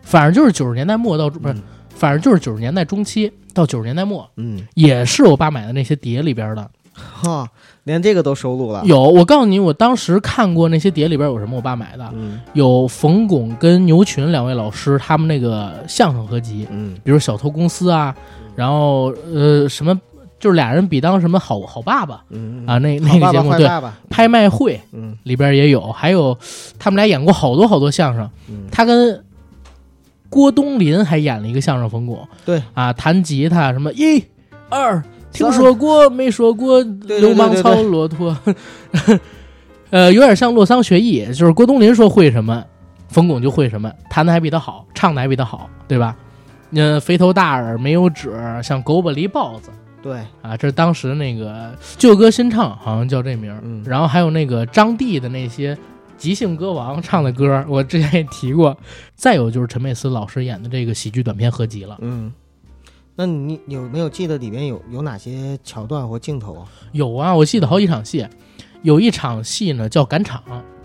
[0.00, 1.62] 反正就是九十年代末到不是，嗯
[1.94, 6.70] 反正就是九十年代中期到九十年代末，嗯，也是我爸买的那些碟里边的。
[6.94, 7.46] 哈，
[7.84, 12.40] 连这个都收录了，有，我告诉你，我当时看过那些碟里边有什么，我爸买的，嗯。
[12.52, 16.94] 有冯巩跟牛群两位老师他们那个相声合集，嗯。
[17.02, 18.14] 比如《小偷公司》啊，
[18.54, 19.98] 然后呃什么，
[20.38, 22.22] 就是俩人比当什么好好爸爸。
[22.28, 23.66] 嗯啊，那那个节目对
[24.10, 25.16] 拍卖会嗯。
[25.22, 26.36] 里边也有，还有
[26.78, 29.24] 他们俩演过好多好多相声，嗯，他跟
[30.28, 32.28] 郭冬临还演了一个相声，冯巩。
[32.44, 32.62] 对。
[32.74, 34.22] 啊，弹吉他什么一
[34.68, 35.02] 二，
[35.32, 38.36] 听说过没说过流氓操骆驼，
[39.90, 42.64] 呃，有点像洛桑学艺，就是郭冬临说会什么，
[43.08, 46.16] 冯巩就会什么，弹的还比他好，唱的还比他好，对吧？
[46.72, 49.70] 呃，肥头大耳没有褶，像狗不理包子
[50.02, 53.60] 对，啊，这是当时那个旧歌新唱，好像叫这名儿。
[53.64, 55.76] 嗯然后还有那个张帝的那些
[56.16, 58.76] 即兴歌王唱的歌，我之前也提过。
[59.14, 62.32] 再有就是陈佩斯老师演的这个喜剧短片合集了，嗯。
[63.20, 66.64] 那你有没有记得里边有有哪些桥段或镜头啊？
[66.92, 68.26] 有啊，我记得好几场戏，
[68.80, 70.42] 有一场戏呢叫赶场，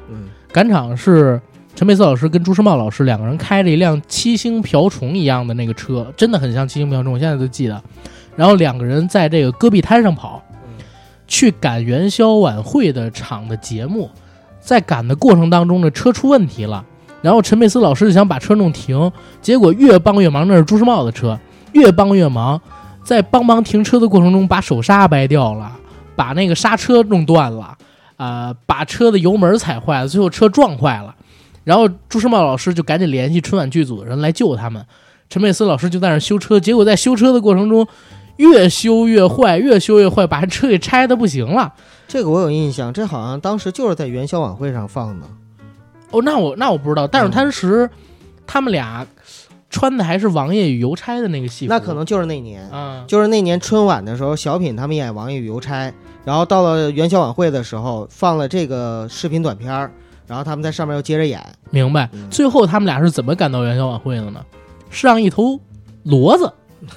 [0.10, 1.42] 嗯赶场是
[1.78, 7.82] 陈佩斯老师跟朱时茂老师两个人开着一辆七星瓢虫一样的那个车，真的很像七星瓢虫，我现在都记得。
[8.36, 10.44] 然后两个人在这个戈壁滩上跑，
[11.26, 14.10] 去赶元宵晚会的场的节目，
[14.60, 16.84] 在赶的过程当中呢，车出问题了。
[17.22, 19.10] 然后陈佩斯老师就想把车弄停，
[19.42, 21.40] 结果越帮越忙，那是朱时茂的车，
[21.76, 22.60] 越帮越忙，
[23.04, 25.72] 在帮忙停车的过程中把手刹掰掉了，
[26.16, 27.78] 把那个刹车弄断了，
[28.18, 31.14] 啊、把车的油门踩坏了，最后车撞坏了。
[31.64, 34.86] 然后朱时茂老师就赶紧联系春晚剧组的人来救他们，
[35.30, 37.88] 陈佩斯老师就在那儿修车，结果在修车的过程中
[38.38, 41.74] 越修越坏，越修越坏，把车给拆的不行了。
[42.08, 45.28] 这个我有印象，这好像当时就是在元宵晚会上放的。
[46.12, 47.90] 哦，那我那我不知道，但是当时
[48.46, 49.06] 他们俩
[49.70, 55.90] 穿的还是王爷与邮差的那个戏服，那可能就是那年，啊，就是那年春晚的时候，小品他们演《王爷与邮差》，
[56.24, 59.92] 然后到了元宵晚会的时候放了这个视频短片儿，
[60.28, 61.44] 然后他们在上面又接着演。
[61.72, 62.10] 明白。
[62.14, 64.40] 嗯最后他们俩是怎么赶到元宵晚会的呢？
[64.90, 65.60] 是让一头
[66.06, 66.54] 骡子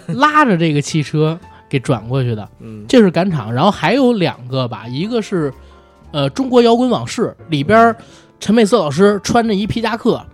[0.06, 1.36] 拉着这个汽车
[1.68, 3.52] 给转过去的，嗯这是赶场。
[3.52, 5.52] 然后还有两个吧，一个是
[6.12, 7.96] 呃《中国摇滚往事》里边，
[8.38, 10.24] 陈佩斯老师穿着一皮夹克。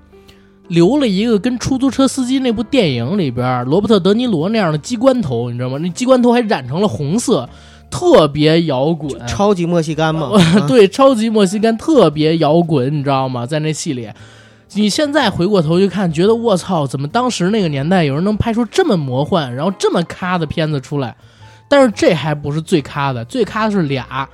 [0.69, 5.79] 留了一个跟出租车司机那部电影里边罗伯特·德尼罗那样的鸡冠头，你知道吗？
[5.79, 7.49] 那鸡冠头还染成了红色，
[7.91, 9.27] 特别摇滚。
[9.27, 10.31] 超级墨西干嘛？
[10.33, 13.45] 啊 对，超级墨西干特别摇滚，你知道吗？
[13.45, 14.09] 在那戏里，
[14.73, 21.15] 你现在回过头去看，觉得我操，怎么当时那个年代有人能拍出这么魔幻，然后这么咖的片子出来？
[21.69, 24.29] 但是这还不是最咖的，最咖的是俩，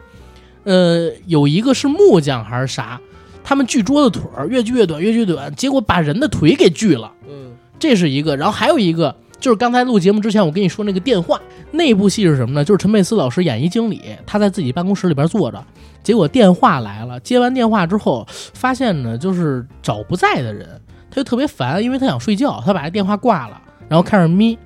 [0.64, 3.00] 呃，有一个是木匠还是啥，
[3.42, 7.10] 他们锯桌子腿儿，越锯越短，越锯越短，结果把人的腿给锯了。
[7.28, 12.62] 嗯这是一个，然后还有一个就是刚才录节目之前我跟你说那个电话那部戏是什么呢？
[12.62, 15.64] 就是陈佩斯老师演一经理，他在自己办公室里边坐着，
[16.02, 20.68] 结果电话来了，接完电话之后发现呢就是找不在的人，
[21.10, 24.58] 他就特别烦，因为他想睡觉，他把这电话挂了，然后开始眯，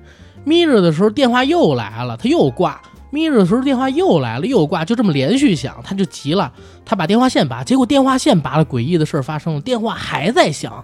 [0.43, 2.81] 眯着的时候电话又来了，他又挂。
[3.15, 6.51] 眯着的时候电话又来了，又挂，就这么连续响，他就急了，
[6.83, 10.83] 他把电话线拔，结果电话线拔了，诡异的事儿发生了，电话还在响。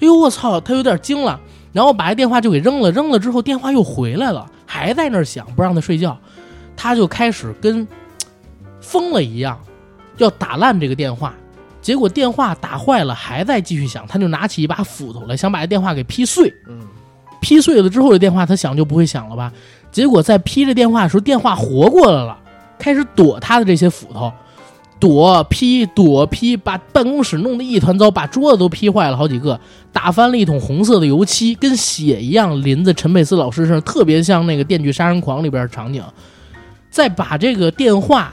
[0.00, 0.58] 哎呦我操！
[0.58, 1.38] 他有点惊了，
[1.72, 6.18] 然后把这电话就给扔了，扔了之后电话又回来了，还在那儿响，不让他睡觉，
[6.74, 7.86] 他就开始跟
[8.80, 9.60] 疯了一样，
[10.16, 11.34] 要打烂这个电话。
[11.82, 16.50] 结果电话打坏了，还在继续响，他就拿起一把斧头来，想把这电话给劈碎。
[16.66, 16.80] 嗯，
[17.40, 19.52] 劈碎了之后，这电话他响就不会响了吧？
[19.90, 22.38] 结果在劈着电话的时候，电话活过来了，
[22.78, 24.32] 开始躲他的这些斧头，
[24.98, 29.58] 躲劈躲劈，把办公室弄得一团糟，把桌子都劈坏了好几个，
[29.92, 36.02] 打翻了一桶红色的油漆，跟血一样淋在陈佩斯老师身上，特别像那个《电锯杀人狂》里边的场景。
[36.90, 38.32] 再把这个电话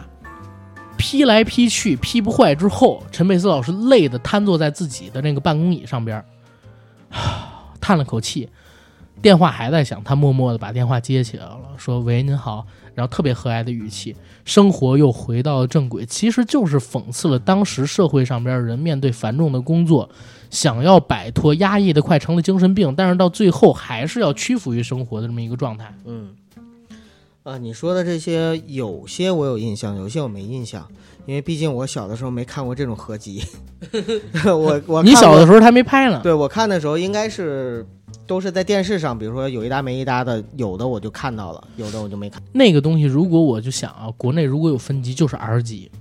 [0.98, 6.24] 劈来劈去，劈不坏之后，陈佩斯老师累得瘫坐在自己的那个办公椅上边，
[7.80, 8.50] 叹了口气。
[9.22, 12.66] 电话还在响，他默默地把电话接起来了，说：“喂，您好。”
[12.96, 20.10] 然后特别和蔼的语气，生活又回到了正轨，其实就是讽刺了当时社会上边人面对繁重的工作，
[20.50, 25.94] 想要摆脱压抑的快成了精神病，但是到最后还是要屈服于生活的这么一个状态。
[26.06, 26.30] 嗯，
[27.44, 30.88] 啊，你说的这些有些我有印象，有些我没印象，
[31.28, 33.44] 因为毕竟我小的时候没看过这种合集。
[34.44, 37.86] 我我你小的时候还没拍呢，对我看的时候应该是
[38.26, 42.42] 都是在电视上，比如说有一搭没一搭的，有的我就看到了，有的我就没看。
[42.52, 45.92] 那个东西如果我就想啊，国内如果有分级就是 R 级，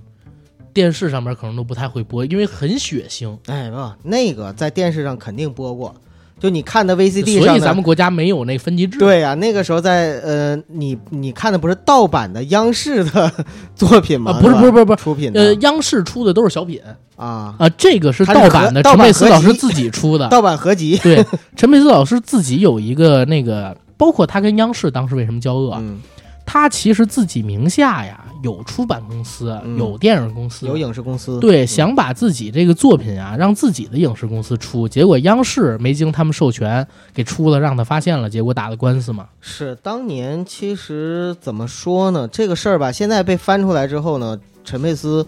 [0.73, 3.37] 电视上面可能都不太会播，因为很血腥。
[3.47, 5.95] 哎不，那个在电视上肯定播过，
[6.39, 8.99] 就你看的 VCD 所以咱们国家没有那分级制。
[8.99, 13.31] 对呀、那个时候在呃，你你看的不是盗版的央视的
[13.75, 14.31] 作品吗？
[14.33, 16.79] 啊不是不是不是不是出品的、呃，央视出的都是小品
[17.17, 20.27] 啊，啊，这个是盗版的，陈佩斯老师自己出的。
[20.31, 20.97] 盗版合集。
[21.03, 21.25] 对，
[21.57, 25.99] 陈佩斯老师自己有一个那个，包括他跟央视当时为什么交恶，嗯，
[26.45, 31.39] 他其实自己名下呀有出版公司，嗯有电影公司，有影视公司。
[31.39, 39.25] 对，嗯想把自己这个作品啊让自己的影视公司出，结果央视没经他们授权给出了，让他发现了，结果打了官司嘛。
[39.41, 42.27] 是当年其实怎么说呢？
[42.27, 45.25] 这个事儿吧，现在被翻出来之后呢，陈佩斯，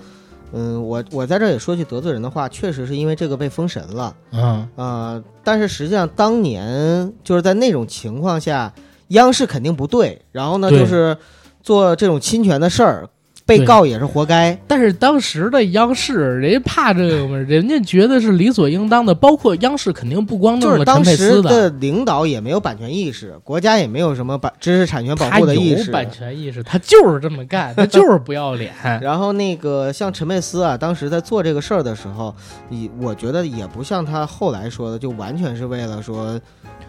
[0.51, 4.15] 嗯，我我在这也说句得罪人的话，确实是因为这个被封神了。
[4.31, 8.73] 嗯，呃，但是实际上当年就是在那种情况下，
[9.09, 11.15] 央视肯定不对，然后呢就是
[11.61, 13.09] 做这种侵权的事儿，
[13.49, 14.57] 被告也是活该。
[14.67, 17.35] 但是当时的央视，人家怕这个嘛？
[17.37, 25.87] 人家觉得是理所应当的，包括央视肯定不光就是弄了陈佩当时斯的，领导也没有版权意识，国家也没有什么版知识产权保护的意识。
[25.87, 28.71] 有版权意识，他就是这么干， 他就是不要脸。
[29.01, 32.33] 然后那个像陈佩斯啊，当时在做这个事儿的时候，
[32.69, 36.39] 你我觉得也不像他后来说的，就完全是为了说，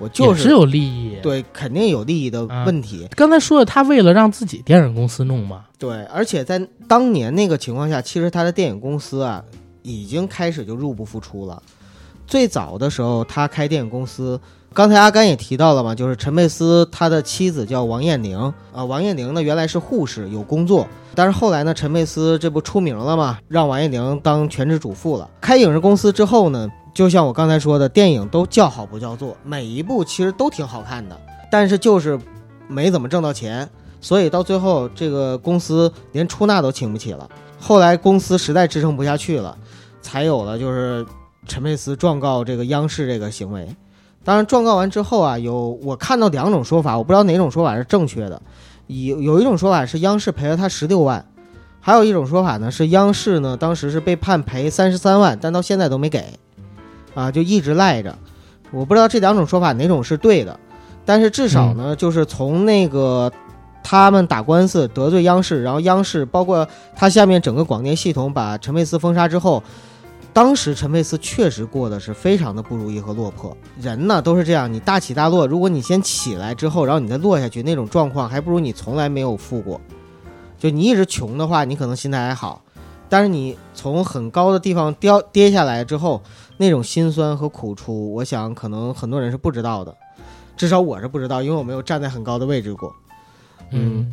[0.00, 3.06] 我就也是有利益。，对，肯定有利益的啊问题。
[3.14, 9.44] 刚才说的，他为了让自己电影公司弄嘛，对，而且在当年那个情况下，其实他的电影公司啊，
[9.82, 11.62] 已经开始就入不敷出了。
[12.26, 14.40] 最早的时候，他开电影公司，
[14.72, 18.38] 刚才阿甘也提到了嘛，就是陈佩斯他的妻子叫王艳玲
[18.72, 25.28] 啊、王艳玲呢原来是护士，有工作，但是后来呢，陈佩斯这不出名了嘛，让王艳玲当全职主妇了。
[25.40, 31.18] 开影视公司之后呢，就像我刚才说的，电影都叫好不叫座，每一部其实都挺好看的，
[31.50, 32.18] 但是就是
[32.68, 33.68] 没怎么挣到钱。
[34.00, 37.28] 所以到最后，这个公司连出纳都请不起了。
[37.58, 39.56] 后来公司实在支撑不下去了，
[40.00, 41.04] 才有了就是
[41.46, 43.68] 陈佩斯状告这个央视这个行为。
[44.24, 48.40] 当然，状告完之后啊，有我看到两种说法，我不知道哪种说法是正确的。
[48.86, 51.24] 有有一种说法是央视赔了他十六万，
[51.80, 56.38] 还有一种说法呢是央视呢当时是被判赔三十三万，但到现在都没给，
[57.14, 58.16] 啊，就一直赖着。
[58.70, 60.58] 我不知道这两种说法哪种是对的，
[61.04, 63.32] 但是至少呢，就是从那个
[63.82, 69.62] 他们打官司得罪央视，然后央视包括他下面整个广电系统把陈佩斯封杀之后，
[70.32, 73.56] 当时陈佩斯确实过得是非常的不如意和落魄。
[73.80, 79.80] 人呢都是这样，你大起大落，如果你先起来之后，然后你再落下去，那种状况还不如你从来没有富过。
[80.58, 82.62] 就你一直穷的话，你可能心态还好，
[83.10, 86.22] 但是你从很高的地方掉跌下来之后，
[86.56, 89.94] 那种心酸和苦楚，我想可能很多人是不知道的，
[90.56, 92.94] 至少我是不知道，因为我没有站在很高的位置过。
[93.72, 94.10] 嗯，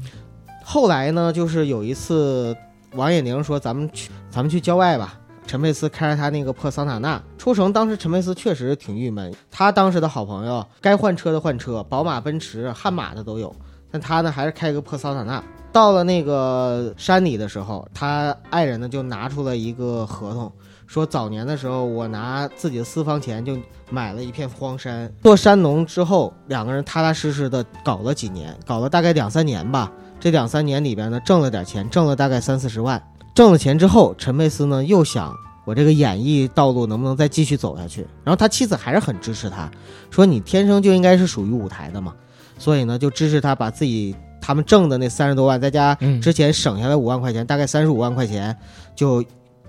[0.63, 2.55] 后来呢，就是有一次，
[2.93, 9.33] 王彦玲说：“咱们去，咱们去郊外吧。”陈佩斯开着他那个破桑塔纳出城，当时陈佩斯确实挺郁闷。
[9.49, 13.55] 他当时的好朋友，该换车的换车，宝马、奔驰、悍马的都有，
[13.89, 15.41] 但他呢还是开个破桑塔纳。
[15.77, 20.51] 到了那个山里的时候，他爱人呢就拿出了一个合同，
[20.87, 23.55] 说早年的时候，我拿自己的私房钱就
[23.91, 29.91] 买了一片荒山，做山农之后，两个人踏踏实实的搞了几年，搞了大概两三年吧。
[30.19, 32.99] 这两三年里边呢，挣了点钱，挣了大概三四十万。
[33.35, 35.31] 挣了钱之后，陈佩斯呢又想
[35.63, 38.01] 我这个演艺道路能不能再继续走下去。
[38.23, 39.69] 然后他妻子还是很支持他，
[40.09, 42.15] 说你天生就应该是属于舞台的嘛。
[42.57, 44.15] 所以呢，就支持他把自己
[44.47, 48.55] 他们挣的那三十多万，再加嗯之前省下来五万块钱，大概三十五万块钱，
[48.95, 49.21] 就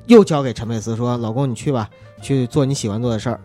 [0.06, 1.90] 又交给陈佩斯说：“老公，你去吧，
[2.22, 3.40] 去做你喜欢做的事儿。”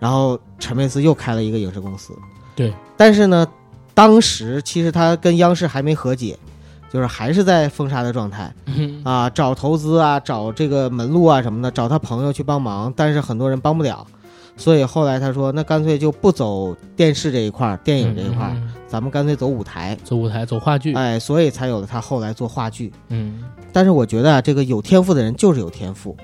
[0.00, 2.12] 然后陈佩斯又开了一个影视公司。
[2.56, 3.46] 对，但是呢，
[3.94, 6.36] 当时其实他跟央视还没和解，
[6.92, 14.04] 就是还是在封杀的状态嗯啊，找投资啊，找这个门路啊什么的，找他朋友去帮忙，但是很多人帮不了。
[14.56, 19.96] 所以后来他说：“那干脆就不走电视这一块儿，电影这一块儿，嗯嗯嗯咱们干脆走舞台。
[20.04, 22.92] 走舞台走话剧，哎，所以才有了他后来做话剧。
[23.08, 23.42] 嗯
[23.72, 26.14] 但是我觉得啊，这个有天赋的人就是有天赋，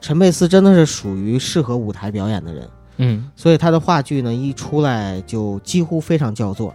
[0.00, 6.74] 陈佩斯真的是属于适合舞台表演的人，嗯，所以他的话剧呢一出来就几乎非常叫座。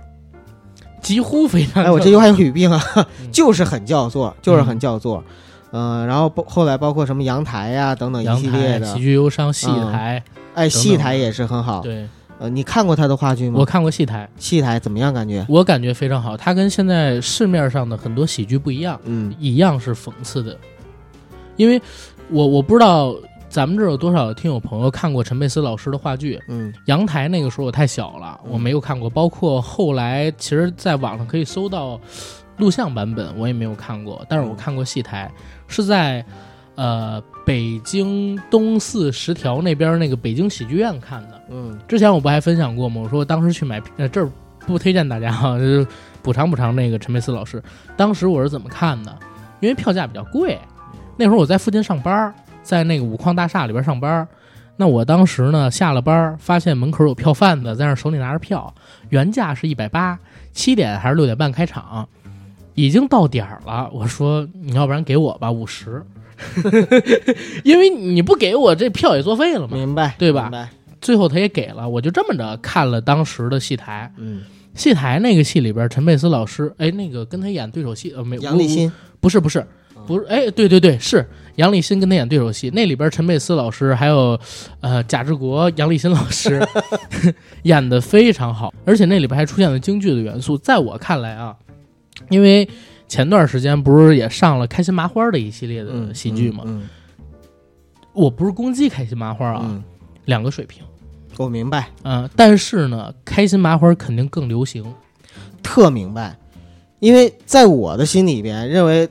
[1.02, 1.84] 几乎非常。
[1.84, 5.24] 哎，我这句话有语病啊， 嗯 就是很叫座，就是很叫座。
[5.72, 10.24] 嗯、然后包后来包括什么阳台呀、等等一、系列的喜，剧忧伤、戏嗯台，
[10.60, 11.82] 哎，戏台也是很好。
[11.82, 12.08] 对
[12.40, 13.60] 呃，你看过他的话剧吗？
[13.60, 15.14] 我看过戏台，戏台怎么样？
[15.14, 15.46] 感觉？
[15.50, 16.38] 我感觉非常好。
[16.38, 20.58] 它跟现在市面上的很多喜剧不一样，嗯一样是讽刺的。
[21.58, 21.82] 因为
[22.30, 23.14] 我我不知道
[23.50, 29.10] 咱们这儿有多少听友朋友看过陈佩斯老师的话剧，嗯阳台那个时候我太小了，嗯我没有看过。
[29.10, 32.00] 包括后来，其实在网上可以搜到
[32.56, 34.26] 录像版本，我也没有看过。
[34.30, 35.30] 但是我看过戏台，
[35.68, 36.24] 是在
[36.80, 41.42] 呃北京东四十条那边那个北京喜剧院看的。
[41.50, 43.02] 嗯之前我不还分享过吗？
[43.04, 44.32] 我说我当时去买，呃，这儿
[44.66, 45.86] 不推荐大家哈，就是
[46.22, 47.62] 补偿补偿那个陈佩斯老师。
[47.98, 49.14] 当时我是怎么看的？
[49.60, 50.58] 因为票价比较贵，
[51.18, 54.26] 那会儿我在附近上班，在那个五矿大厦里边上班。
[54.78, 58.74] 那我当时呢下了班，发现门口有票贩子在那手里拿着票，
[59.10, 60.18] 原价是一百八，
[60.54, 62.08] 七点还是六点半开场，
[62.76, 63.90] 已经到点儿了。
[63.92, 66.02] 我说你要不然给我吧，五十，
[67.64, 69.76] 因为你不给我这票也作废了嘛。
[69.76, 70.70] 明白，对吧明白。
[71.02, 74.12] 最后他也给了，我就这么着看了当时的戏台。
[74.18, 74.42] 嗯，
[74.76, 79.66] 戏台那个戏里边，陈佩斯老师，哎，那个跟他演对手戏，呃，没有杨立新，不是不是
[80.06, 81.26] 不是，哎，对对对，是
[81.56, 82.70] 杨立新跟他演对手戏。
[82.72, 84.38] 那里边陈佩斯老师还有
[84.82, 86.62] 呃贾志国、杨立新老师
[87.64, 90.58] 演的非常好，而且那里边还出现了京剧的元素。
[90.58, 91.56] 在我看来啊，
[92.30, 92.68] 因为
[93.10, 96.88] 前段时间不是也上了开心麻花的一系列的嗯，喜剧嘛，嗯
[98.14, 99.84] 我不是攻击开心麻花啊，嗯，
[100.26, 100.84] 两个水平。
[101.38, 104.84] 我明白，嗯、但是呢，开心麻花肯定更流行。
[105.64, 106.38] 特明白，
[107.00, 109.08] 因为在我的心里边，认为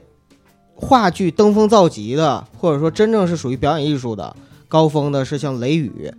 [0.74, 4.36] 话剧登峰造极的，或者说真正是属于表演艺术的
[4.68, 5.90] 高峰的，是像《雷雨》《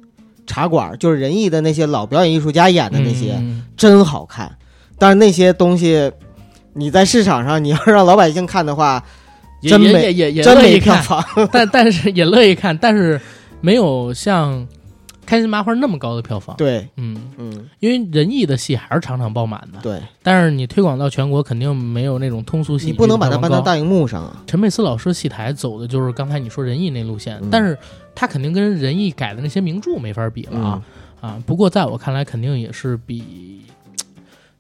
[0.48, 4.58] 茶馆》，就是仁义的那些老表演艺术家演的那些，嗯真好看。
[4.98, 6.12] 但是那些东西，
[6.74, 9.04] 你在市场上，你要让老百姓看的话，
[9.62, 11.26] 也也真没也也也真没乐意看，票房。
[11.52, 13.20] 但但是也乐意看，但是
[13.62, 14.68] 没有像
[15.26, 16.56] 开心麻花那么高的票房。
[16.58, 24.42] 对，嗯，嗯，因为仁义的戏还是场场爆满的，对，但是你推广到全国，肯定没有那种通俗戏剧你不能把它票房高搬到大荧幕上啊。
[24.48, 27.78] 陈佩斯老师戏台走的就是刚才你说仁义那路线，嗯但是
[28.16, 30.82] 他肯定跟仁义改的那些名著没法比了啊、
[31.22, 31.44] 嗯啊！
[31.46, 33.59] 不过在我看来，肯定也是比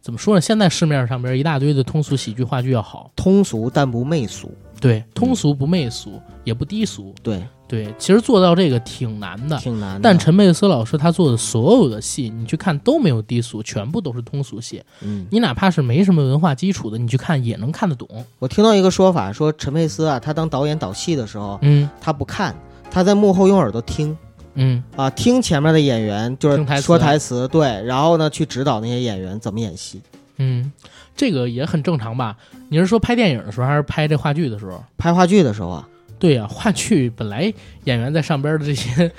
[0.02, 0.41] 怎么说呢？
[0.41, 3.12] 现在市面上边一大堆的通俗喜剧话剧要好。
[3.16, 4.52] 通俗但不媚俗。
[4.80, 7.14] 对，通俗不媚俗，也不低俗。
[7.22, 9.58] 对，对，其实做到这个挺难的。
[9.58, 10.00] 挺难的。
[10.02, 14.82] 但陈佩斯老师他做的所有的戏，你去看都没有低俗，全部都是通俗戏。
[15.02, 18.08] 嗯，你哪怕是没什么文化基础的，你去看也能看得懂。
[18.39, 22.56] 我听到一个说法，说陈佩斯啊，他当导演导戏的时候，嗯他不看，
[22.89, 24.18] 他在幕后用耳朵听
[24.62, 30.01] 嗯啊，听前面的演员就是说台词，对，然后呢去指导那些演员怎么演戏。
[30.38, 30.72] 嗯，
[31.16, 32.36] 这个也很正常吧？
[32.70, 34.84] 你是说拍电影的时候，还是拍这话剧的时候？
[34.97, 35.88] 拍话剧的时候啊，
[36.20, 37.53] 对呀、话剧本来
[37.86, 39.12] 演员在上边的这些，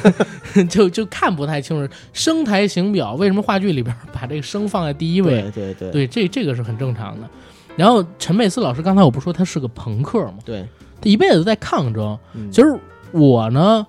[0.68, 3.14] 就就看不太清楚声台形表。
[3.14, 5.42] 为什么话剧里边把这个声放在第一位？
[5.42, 7.28] 对对对对，这这个是很正常的。
[7.76, 10.38] 然后陈佩斯老师，刚才我不说他是个朋克吗？
[10.44, 10.66] 对，
[11.00, 12.18] 他一辈子在抗争。
[12.34, 12.78] 嗯其实
[13.12, 13.86] 我呢，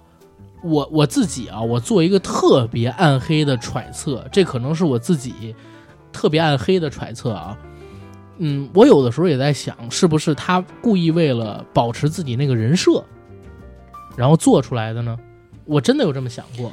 [0.63, 5.55] 我我自己啊，我做一个特别暗黑的揣测，这可能是我自己
[6.11, 7.57] 特别暗黑的揣测啊。
[8.37, 13.03] 嗯，我有的时候也在想，是不是他故意为了保持自己那个人设，
[14.15, 15.17] 然后做出来的呢？
[15.65, 16.71] 我真的有这么想过。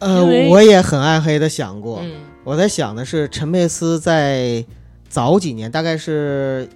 [0.00, 2.12] 呃，我也很暗黑的想过，嗯
[2.42, 4.64] 我在想的是陈佩斯在
[5.08, 6.68] 早几年，大概是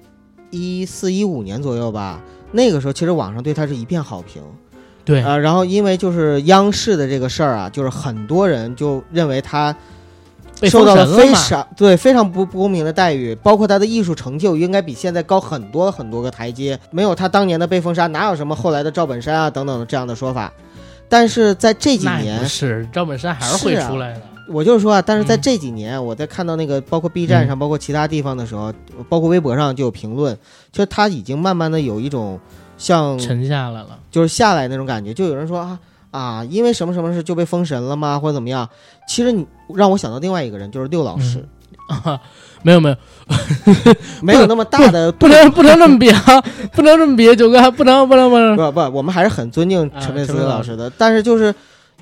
[0.51, 4.43] 一四一五年左右吧，那个时候其实网上对他是一片好评。
[5.09, 9.75] 对，啊、然后因为就是央视的这个事儿啊，就是很多人就认为他
[10.65, 20.53] 受到了非常对非常不不公平的待遇，包括他的艺术成就应该比现在高很多很多个台阶，没有他当年的被封杀，哪有什么后来的赵本山啊等等的这样的说法。
[21.09, 24.21] 但是在这几年，是赵本山还是会出来的。
[24.51, 28.73] 我就是说啊，但是在嗯这几年，我在看到那个包括 B 站上，包括其他地方的时候，
[29.09, 30.37] 包括微博上就有评论，
[30.71, 32.39] 就是他已经慢慢的有一种
[32.79, 35.79] 像沉下来了，就是下来那种感觉，就有人说啊
[36.11, 38.66] 啊，因为什么什么事就被封神了吗，或者怎么样？
[39.07, 41.47] 其实你让我想到另外一个人，就是六老师，
[41.89, 42.18] 啊，
[42.62, 42.97] 没 有没有，
[44.22, 46.41] 没有 那么大的不能不能这么比啊，
[46.72, 51.55] 不能这么比，九哥不能不能不能，不不，我们还是很尊敬啊陈佩斯老师的，但是就是。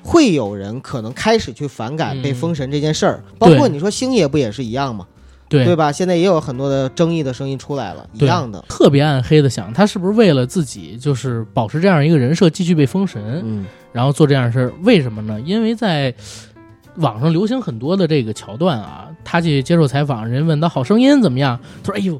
[0.03, 2.21] 会有人可能开始去反感嗯。
[2.21, 5.05] 被封神这件事儿，包括你说星爷不也是一样吗？
[5.49, 5.91] 对对吧？
[5.91, 8.63] 现在也有很多的争议的声音出来了，一样的。
[8.67, 14.73] 特别暗黑的想，他是不是为了自己就是保持这样一个人设，继续被封神，嗯然后做这样的事儿？
[14.83, 15.39] 为什么呢？
[15.41, 16.13] 因为在
[16.97, 22.19] 网上流行很多的这个桥段啊，他去接受采访，人问他好声音怎么样，他说：“哎呦。”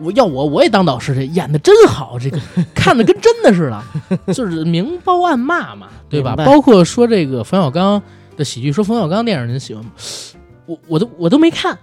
[0.00, 2.38] 我要我我也当导师去，演的真好，这个
[2.72, 6.36] 看的跟真的似的，就是明褒暗骂嘛，对吧？
[6.36, 8.00] 包括说这个 冯小刚
[8.36, 9.90] 的喜剧，说冯小刚电影您喜欢吗？
[10.66, 11.76] 我我都我都没看，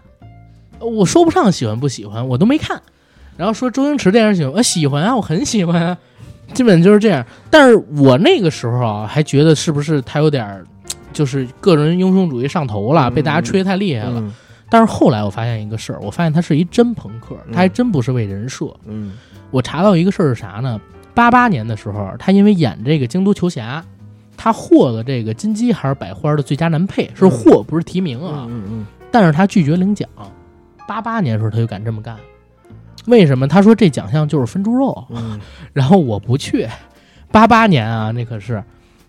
[0.79, 2.81] 我说不上喜欢不喜欢，我都没看。
[3.37, 5.97] 然后说周星驰电影喜欢，我喜欢啊，我很喜欢啊，
[6.53, 7.25] 基本就是这样。
[7.49, 10.65] 但是我那个时候啊，还觉得是不是他有点儿，
[11.11, 14.19] 就是个人英雄主义上头了，嗯被大家吹得太厉害了。
[14.19, 14.33] 嗯
[14.67, 18.65] 但是后来我发现一个事儿，我发现他是一真朋克，他还真不是为人设。
[18.85, 19.13] 嗯
[19.51, 20.81] 我查到一个事儿是啥呢？
[21.13, 23.79] 八八年的时候，他因为演这个《京都球侠》，
[24.35, 28.47] 他获了这个金鸡还是百花的最佳男配，是获不是提名啊。
[28.49, 30.09] 嗯嗯但是他拒绝领奖。
[30.87, 32.17] 八八年的时候他就敢这么干，
[33.07, 33.47] 为什么？
[33.47, 35.39] 他说这奖项就是分猪肉，嗯
[35.73, 36.67] 然后我不去。
[37.31, 38.63] 八八年啊，那可是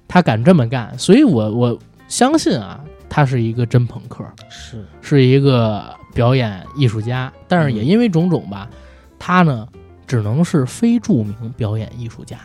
[0.09, 7.33] 他敢这么干，所以我我相信啊，他是一个真朋克，是是一个表演艺术家。
[7.47, 8.69] 但是也因为种种吧，
[9.19, 9.69] 他呢
[10.07, 12.39] 只能是非著名表演艺术家，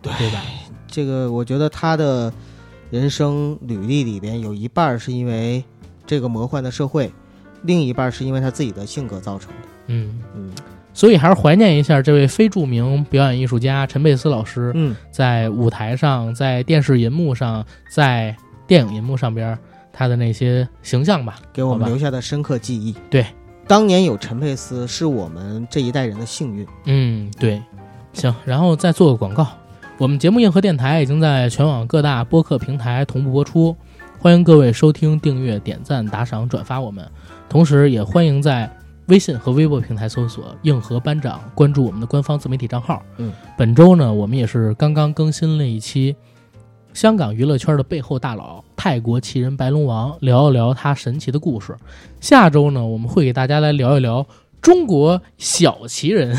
[0.00, 0.40] 对对吧？
[0.86, 2.32] 这个，我觉得他的
[2.90, 5.62] 人生履历里边有一半是因为
[6.06, 7.12] 这个魔幻的社会，
[7.64, 9.68] 另一半儿是因为他自己的性格造成的。
[9.86, 10.50] 嗯，嗯
[10.94, 18.36] 所以还是怀念一下这位非著名表演艺术家陈佩斯老师，嗯，在舞台上、在电视银幕上、在
[18.66, 19.58] 电影银幕上边
[19.92, 21.36] 他的那些形象吧。
[21.52, 22.94] 给我们留下的深刻记忆。
[23.08, 23.26] 对，
[23.66, 26.66] 当年有陈佩斯是我们这一代人的幸运。
[26.84, 27.62] 嗯，对，
[28.12, 29.46] 行，然后再做个广告。
[29.98, 33.76] 我们节目硬核电台已经在全网各大播客平台同步播出，
[34.22, 37.04] 欢迎各位收听、订阅、点赞、打赏、转发我们。
[37.48, 38.72] 同时，也欢迎在
[39.08, 43.02] 微信和微博平台搜索“硬核班长”，关注我们的官方自媒体账号。
[43.16, 46.14] 嗯，本周呢，我们也是刚刚更新了一期
[46.92, 51.76] 香港娱乐圈的背后大佬——泰国奇人白龙王，聊一聊他神奇的故事。
[52.20, 54.24] 下周呢，我们会给大家来聊一聊
[54.62, 56.38] 中国小奇人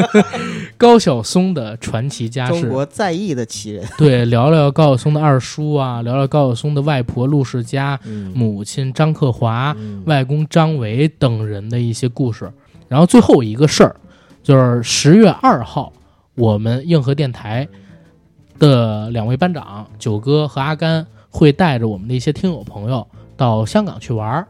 [0.76, 2.60] 高晓松的传奇家世。
[2.60, 3.82] 中国在役的奇人。
[3.96, 12.52] 对，聊聊高晓松的二叔啊，聊聊高晓松的外婆陆世佳、嗯母亲张克华、嗯外公张维等人的一些故事。
[12.88, 13.96] 然后最后一个事儿，
[14.42, 15.90] 就是十月二号，
[16.34, 17.66] 我们硬核电台
[18.58, 24.46] 的两位班长九哥和阿甘会带着我们的一些听友朋友到香港去玩儿。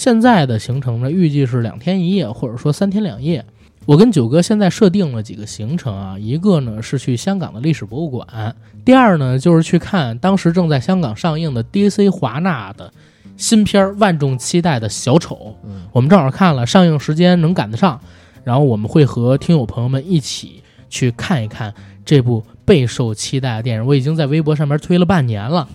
[0.00, 3.44] 现在的行程呢，预计是两天一夜，或者说三天两夜。
[3.84, 12.90] 我跟九哥现在设定了几个行程啊，一个呢是去香港的历史博物馆，第二呢就是去看当时正在香港上映的 DC 华纳的
[13.36, 15.54] 新片儿，万众期待的小丑。
[15.92, 18.00] 我们正好看了，上映时间能赶得上，
[18.42, 21.74] 然后我们会和听友朋友们一起去看一看
[22.06, 23.84] 这部备受期待的电影。
[23.84, 25.68] 我已经在微博上面推了半年了。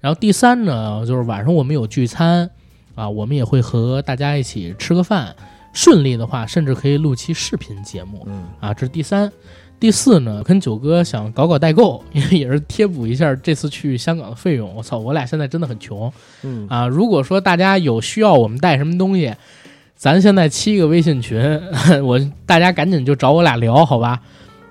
[0.00, 2.48] 然后第三呢，就是晚上我们有聚餐
[2.96, 5.32] 啊，我们也会和大家一起吃个饭，
[5.72, 8.74] 顺利的话，甚至可以录期视频节目嗯啊。
[8.74, 9.30] 这是第三。
[9.78, 14.74] 第四呢，跟九哥想搞搞代购，因为也是贴补一下这次去香港的费用。
[14.74, 16.10] 我操，我俩现在真的很穷，
[16.42, 19.34] 嗯啊，如果说大家有需要我们带什么东西，
[19.94, 21.38] 咱现在七个微信群，
[22.02, 24.22] 我大家赶紧就找我俩聊，好吧？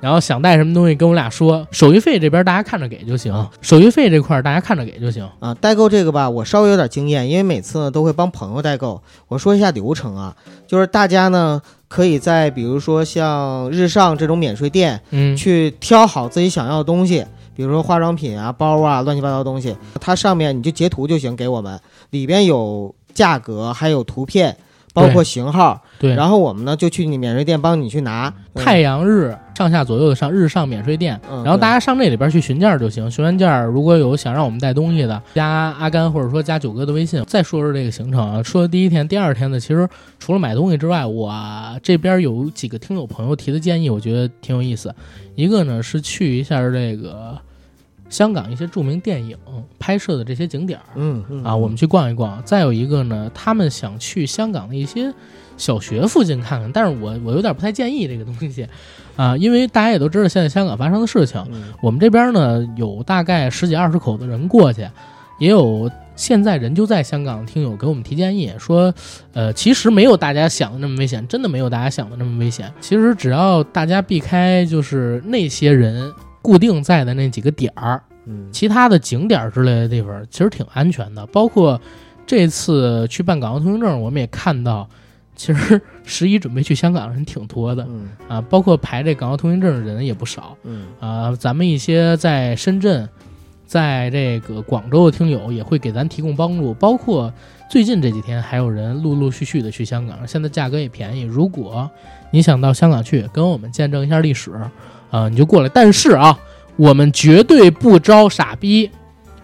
[0.01, 5.27] 然后想带什么东西跟我俩说，手续费这边大家看着给就行，手续费这块儿大家看着给就行。
[5.39, 9.01] 啊，代购这个吧，我稍微有点经验，因为每次呢都会帮朋友代购。
[9.27, 10.35] 我说一下流程啊，
[10.67, 17.25] 就是大家呢可以在比如说像日上这种免税店嗯，去挑好自己想要的东西，
[17.55, 21.79] 比如说化妆品啊、包啊、乱七八糟的东西，它上面你就截图就行给我们，
[22.11, 24.55] 里边有价格，还有图片，
[24.93, 25.81] 包括型号。
[25.97, 33.09] 对，然后我们呢就去你免税店帮你去拿太阳日上下左右的上日上免税店，嗯然后大家上这里边去询价就行。
[33.09, 35.47] 询完价，如果有想让我们带东西的，加
[35.79, 37.23] 阿甘或者说加九哥的微信。
[37.25, 39.87] 再说说这个行程啊，说第一天、第二天呢，其实
[40.19, 41.33] 除了买东西之外，我
[41.81, 44.93] 这边有几个听友朋友提的建议，我觉得挺有意思。
[45.35, 47.37] 一个呢是去一下这个
[48.09, 49.37] 香港一些著名电影
[49.79, 50.85] 拍摄的这些景点儿。
[50.95, 52.41] 嗯嗯啊，我们去逛一逛。
[52.43, 55.13] 再有一个呢，他们想去香港的一些
[55.57, 58.67] 小学附近看看，但是我我有点不太建议这个东西，
[59.15, 61.73] 啊，因为大家也都知道现在香港发生的事情，嗯。
[61.81, 64.87] 我们这边呢有大概十几二十口的人过去，
[65.39, 68.93] 也有现在人就在香港的听友给我们提建议说，
[69.33, 72.71] 呃，其实没有大家想的那么危险，真的没有大家想的那么危险。
[72.79, 78.47] 其实只要大家避开就是那些人固定在的那几个点儿，嗯。
[78.51, 81.79] 其他的景点儿之类的地方其实挺安全的，包括
[82.25, 84.89] 这次去办港澳通行证，我们也看到，
[85.35, 91.35] 其实 十一准备去香港的人挺多的嗯啊，包括排这港澳通行证的人也不少嗯啊。
[91.35, 93.07] 咱们一些在深圳，
[93.65, 97.31] 在这个广州的听友也会给咱提供帮助，包括
[97.69, 101.21] 最近这几天还有人陆陆续续的去香港，现在价格也便宜。
[101.23, 101.89] 如果
[102.31, 104.51] 你想到香港去跟我们见证一下历史，
[105.09, 105.69] 啊，你就过来。
[105.69, 106.37] 但是啊，
[106.75, 108.89] 我们绝对不招傻逼，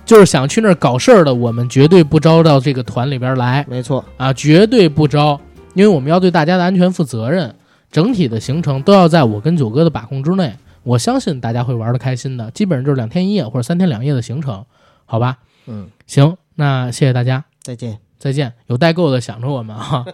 [0.06, 5.40] 就是想去那儿搞事儿的，我们绝对不招到这个团里边来没错，啊，绝对不招，
[5.74, 7.56] 因为我们要对大家的安全负责任，
[7.92, 10.56] 整体的行程都要在我跟九哥的把控之内。
[10.84, 14.66] 我相信大家会玩的开心的，基本上就是两天一夜或者三天两夜的行程，
[15.06, 15.38] 好吧？
[15.68, 18.00] 嗯，行，那谢谢大家，再见。
[18.18, 18.54] 再见。
[18.68, 20.06] 有代购的想着我们啊。